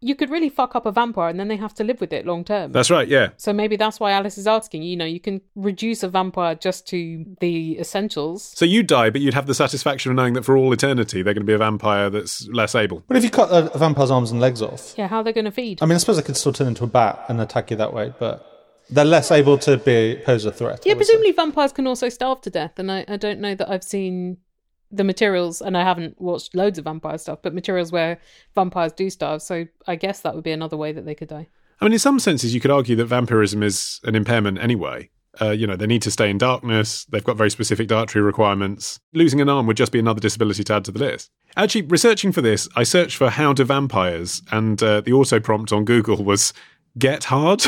[0.00, 2.26] you could really fuck up a vampire and then they have to live with it
[2.26, 2.72] long term.
[2.72, 3.30] That's right, yeah.
[3.38, 4.82] So maybe that's why Alice is asking.
[4.82, 8.52] You know, you can reduce a vampire just to the essentials.
[8.56, 11.34] So you die, but you'd have the satisfaction of knowing that for all eternity they're
[11.34, 13.02] going to be a vampire that's less able.
[13.06, 15.32] But if you cut a, a vampire's arms and legs off, Yeah, how are they
[15.32, 15.82] going to feed?
[15.82, 17.92] I mean, I suppose they could still turn into a bat and attack you that
[17.94, 18.44] way, but
[18.90, 20.84] they're less able to be pose a threat.
[20.84, 21.12] Yeah, would say.
[21.12, 24.38] presumably vampires can also starve to death, and I, I don't know that I've seen
[24.90, 28.18] the materials, and I haven't watched loads of vampire stuff, but materials where
[28.54, 29.42] vampires do starve.
[29.42, 31.48] So I guess that would be another way that they could die.
[31.80, 35.10] I mean, in some senses, you could argue that vampirism is an impairment anyway.
[35.40, 37.04] Uh, you know, they need to stay in darkness.
[37.06, 38.98] They've got very specific dietary requirements.
[39.12, 41.30] Losing an arm would just be another disability to add to the list.
[41.56, 45.72] Actually, researching for this, I searched for how do vampires, and uh, the auto prompt
[45.72, 46.54] on Google was
[46.98, 47.62] get hard.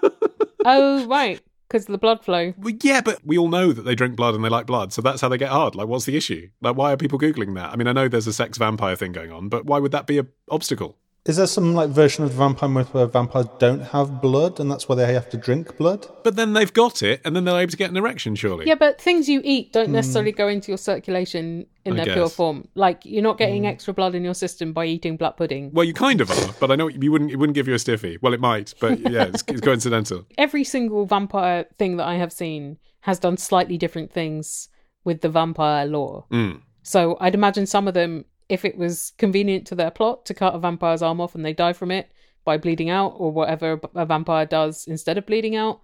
[0.64, 1.40] oh, right.
[1.68, 2.54] Because of the blood flow.
[2.56, 5.02] Well, yeah, but we all know that they drink blood and they like blood, so
[5.02, 5.74] that's how they get hard.
[5.74, 6.48] Like, what's the issue?
[6.62, 7.70] Like, why are people googling that?
[7.72, 10.06] I mean, I know there's a sex vampire thing going on, but why would that
[10.06, 10.96] be a obstacle?
[11.26, 14.70] Is there some like version of the vampire myth where vampires don't have blood and
[14.70, 16.06] that's why they have to drink blood?
[16.24, 18.66] But then they've got it, and then they're able to get an erection, surely.
[18.66, 22.24] Yeah, but things you eat don't necessarily go into your circulation in I their pure
[22.26, 22.34] guess.
[22.34, 22.68] form.
[22.74, 25.70] Like, you're not getting extra blood in your system by eating blood pudding.
[25.74, 27.30] Well, you kind of are, but I know you wouldn't.
[27.30, 28.18] It wouldn't give you a stiffy.
[28.22, 30.24] Well, it might, but yeah, it's, it's coincidental.
[30.38, 34.68] every single vampire thing that I have seen has done slightly different things
[35.04, 36.26] with the vampire lore.
[36.32, 36.62] Mm.
[36.82, 40.54] So I'd imagine some of them, if it was convenient to their plot to cut
[40.54, 42.10] a vampire's arm off and they die from it
[42.44, 45.80] by bleeding out or whatever a vampire does instead of bleeding out,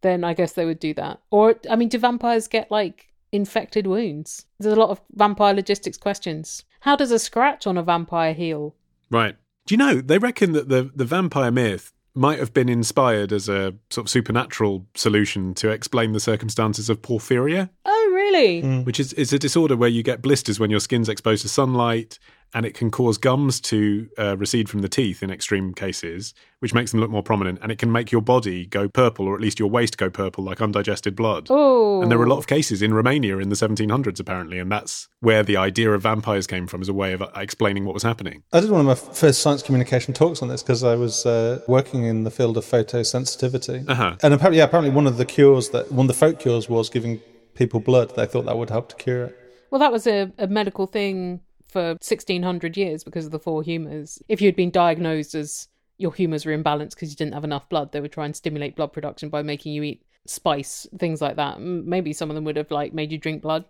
[0.00, 1.20] then I guess they would do that.
[1.30, 4.46] Or, I mean, do vampires get like infected wounds?
[4.58, 6.64] There's a lot of vampire logistics questions.
[6.80, 8.74] How does a scratch on a vampire heal?
[9.10, 9.36] Right.
[9.66, 13.48] Do you know they reckon that the the vampire myth might have been inspired as
[13.48, 17.97] a sort of supernatural solution to explain the circumstances of porphyria, Oh,
[18.28, 18.82] really?
[18.82, 22.18] which is is a disorder where you get blisters when your skin's exposed to sunlight,
[22.54, 26.72] and it can cause gums to uh, recede from the teeth in extreme cases, which
[26.72, 29.40] makes them look more prominent, and it can make your body go purple, or at
[29.40, 31.48] least your waist go purple, like undigested blood.
[31.50, 32.00] Oh.
[32.00, 35.08] And there were a lot of cases in Romania in the 1700s, apparently, and that's
[35.20, 38.02] where the idea of vampires came from as a way of uh, explaining what was
[38.02, 38.42] happening.
[38.52, 41.60] I did one of my first science communication talks on this because I was uh,
[41.68, 43.88] working in the field of photosensitivity.
[43.88, 44.16] Uh-huh.
[44.22, 46.88] And apparently, yeah, apparently one of the cures that one of the folk cures was
[46.88, 47.20] giving
[47.58, 48.14] people blood.
[48.16, 49.38] They thought that would help to cure it.
[49.70, 54.22] Well, that was a, a medical thing for 1600 years because of the four humours.
[54.28, 57.92] If you'd been diagnosed as your humours were imbalanced because you didn't have enough blood,
[57.92, 61.60] they would try and stimulate blood production by making you eat spice, things like that.
[61.60, 63.64] Maybe some of them would have like made you drink blood.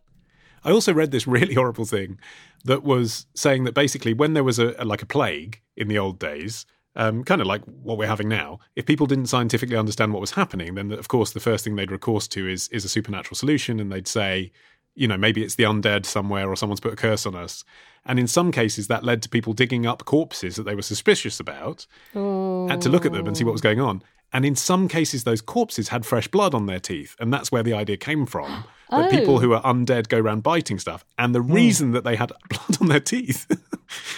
[0.65, 2.19] I also read this really horrible thing
[2.65, 5.99] that was saying that basically when there was a, a- like a plague in the
[5.99, 6.67] old days,
[6.97, 10.33] um, kind of like what we're having now, if people didn't scientifically understand what was
[10.33, 13.79] happening, then of course the first thing they'd recourse to is is a supernatural solution,
[13.81, 14.51] and they'd say,
[14.95, 17.65] you know, maybe it's the undead somewhere or someone's put a curse on us.
[18.05, 21.39] And in some cases, that led to people digging up corpses that they were suspicious
[21.39, 24.03] about and to look at them and see what was going on.
[24.33, 27.15] And in some cases, those corpses had fresh blood on their teeth.
[27.21, 29.39] And that's where the idea came from that people Oh.
[29.39, 31.05] who are undead go around biting stuff.
[31.19, 33.47] And the reason that they had blood on their teeth,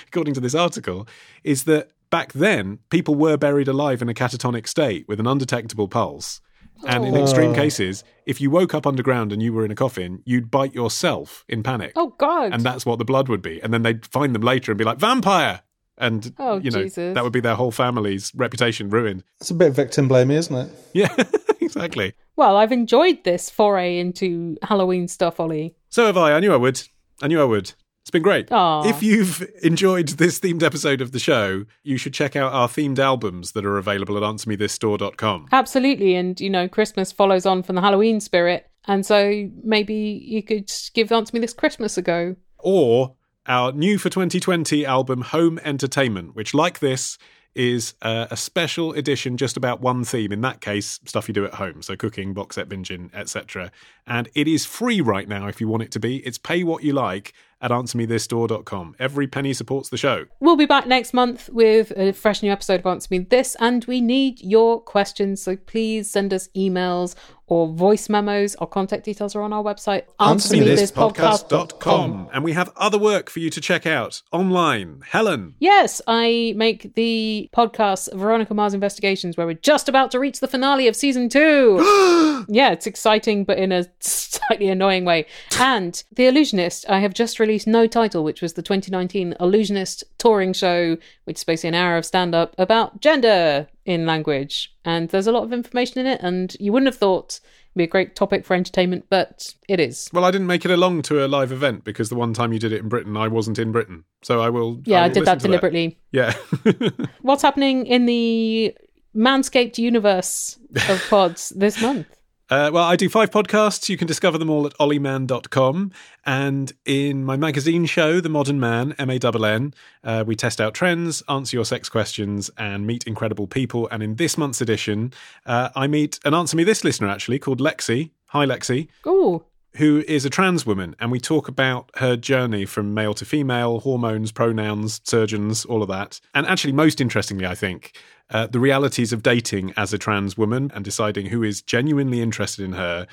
[0.08, 1.06] according to this article,
[1.44, 5.88] is that back then, people were buried alive in a catatonic state with an undetectable
[5.88, 6.40] pulse.
[6.86, 10.22] And in extreme cases, if you woke up underground and you were in a coffin,
[10.24, 11.92] you'd bite yourself in panic.
[11.94, 12.54] Oh, God.
[12.54, 13.62] And that's what the blood would be.
[13.62, 15.60] And then they'd find them later and be like, vampire!
[15.98, 17.14] And, Oh, you know, Jesus.
[17.14, 19.22] that would be their whole family's reputation ruined.
[19.42, 20.70] It's a bit victim blaming, isn't it?
[20.94, 21.14] Yeah,
[21.60, 22.14] exactly.
[22.36, 25.76] Well, I've enjoyed this foray into Halloween stuff, Ollie.
[25.90, 26.32] So have I.
[26.32, 26.80] I knew I would.
[27.20, 27.74] I knew I would.
[28.02, 28.50] It's been great.
[28.50, 28.88] Aw.
[28.88, 32.98] If you've enjoyed this themed episode of the show, you should check out our themed
[32.98, 35.48] albums that are available at answermethisstore.com.
[35.52, 36.14] Absolutely.
[36.14, 38.70] And, you know, Christmas follows on from the Halloween spirit.
[38.86, 42.36] And so maybe you could give Answer Me This Christmas a go.
[42.58, 43.14] Or
[43.46, 47.18] our new for 2020 album, Home Entertainment, which, like this,
[47.54, 50.32] is uh, a special edition just about one theme.
[50.32, 53.72] In that case, stuff you do at home, so cooking, box set binging, etc.
[54.06, 56.18] And it is free right now if you want it to be.
[56.18, 58.96] It's pay what you like at answermethisstore.com.
[58.98, 60.26] Every penny supports the show.
[60.40, 63.84] We'll be back next month with a fresh new episode of Answer Me This, and
[63.84, 65.42] we need your questions.
[65.42, 67.14] So please send us emails
[67.50, 68.54] or voice memos.
[68.56, 72.30] Our contact details are on our website, answermethispodcast.com.
[72.32, 75.02] And we have other work for you to check out online.
[75.06, 75.56] Helen.
[75.58, 80.48] Yes, I make the podcast Veronica Mars Investigations, where we're just about to reach the
[80.48, 81.76] finale of season two.
[82.48, 85.26] yeah, it's exciting, but in a slightly annoying way.
[85.58, 90.52] And The Allusionist, I have just released No Title, which was the 2019 Allusionist touring
[90.52, 94.74] show, which is basically an hour of stand up about gender in language.
[94.84, 97.84] And there's a lot of information in it, and you wouldn't have thought it'd be
[97.84, 100.08] a great topic for entertainment, but it is.
[100.12, 102.58] Well, I didn't make it along to a live event because the one time you
[102.58, 104.04] did it in Britain, I wasn't in Britain.
[104.22, 104.80] So I will.
[104.84, 105.98] Yeah, I, will did that deliberately.
[106.12, 106.34] Yeah.
[107.22, 108.76] What's happening in the
[109.14, 112.06] Manscaped universe of pods this month?
[112.50, 113.88] Uh, well, I do five podcasts.
[113.88, 115.92] You can discover them all at olliemann.com.
[116.26, 120.60] And in my magazine show, The Modern Man, M A N N, uh, we test
[120.60, 123.88] out trends, answer your sex questions, and meet incredible people.
[123.92, 125.12] And in this month's edition,
[125.46, 128.10] uh, I meet an Answer Me This listener, actually, called Lexi.
[128.30, 128.88] Hi, Lexi.
[129.06, 129.44] Ooh.
[129.76, 133.80] Who is a trans woman, and we talk about her journey from male to female,
[133.80, 136.20] hormones, pronouns, surgeons, all of that.
[136.34, 137.96] And actually, most interestingly, I think,
[138.30, 142.64] uh, the realities of dating as a trans woman and deciding who is genuinely interested
[142.64, 143.06] in her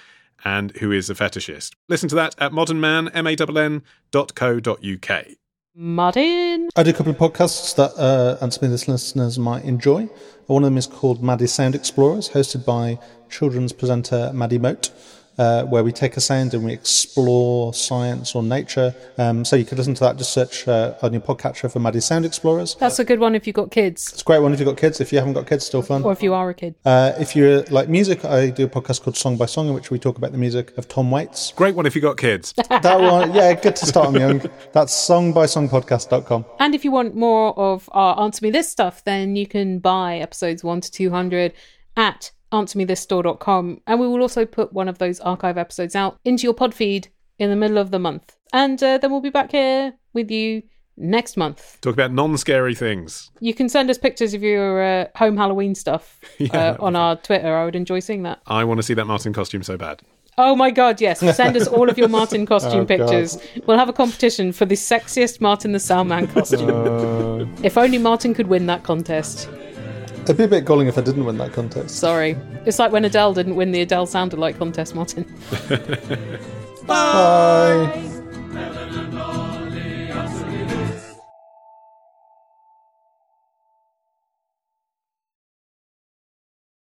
[0.44, 1.76] and who is a fetishist.
[1.90, 5.26] Listen to that at modernman, M-A-N-N, dot co dot UK.
[5.80, 6.70] Martin.
[6.76, 10.10] I do a couple of podcasts that uh, Answer Me This listeners might enjoy.
[10.48, 12.98] One of them is called Maddie Sound Explorers, hosted by
[13.30, 14.90] children's presenter Maddie Moat.
[15.38, 18.96] Uh, where we take a sound and we explore science or nature.
[19.20, 20.18] Um, so you could listen to that.
[20.18, 22.74] Just search uh, on your podcatcher for Maddie's Sound Explorers.
[22.80, 24.78] That's a good one if you've got kids, It's a great one if you've got
[24.78, 25.00] kids.
[25.00, 26.02] If you haven't got kids, still fun.
[26.04, 26.74] or if you are a kid.
[26.84, 29.92] Uh, if you like music, I do a podcast called Song by Song, in which
[29.92, 31.54] we talk about the music of Tom Waits.
[31.56, 32.54] Great one if you've got kids.
[32.70, 34.52] That one, yeah, good to start them young.
[34.74, 36.46] That's songbysongpodcast.com.
[36.60, 40.18] And if you want more of our Answer Me This stuff, then you can buy
[40.18, 41.54] episodes 1 to 200
[41.96, 43.82] at answermethisstore.com.
[43.88, 47.10] And we will also put one of those archive episodes out into your pod feed
[47.40, 48.36] in the middle of the month.
[48.54, 50.64] And uh, then we'll be back here with you
[50.96, 51.80] next month.
[51.82, 53.30] Talk about non-scary things.
[53.40, 57.16] You can send us pictures of your uh, home Halloween stuff Yeah, uh, on our
[57.18, 57.56] Twitter.
[57.56, 58.42] I would enjoy seeing that.
[58.48, 60.02] I want to see that Martin costume so bad.
[60.40, 61.20] Oh my god, yes.
[61.36, 62.88] Send us all of your Martin costume Oh, God.
[62.88, 63.40] pictures.
[63.66, 67.56] We'll have a competition for the sexiest Martin the Soundman costume.
[67.64, 69.50] if only Martin could win that contest.
[70.28, 71.96] It'd be a bit galling if I didn't win that contest.
[71.96, 72.36] Sorry.
[72.66, 75.24] It's like when Adele didn't win the Adele sounded like contest, Martin.
[76.86, 78.12] Bye.
[78.44, 79.44] Bye.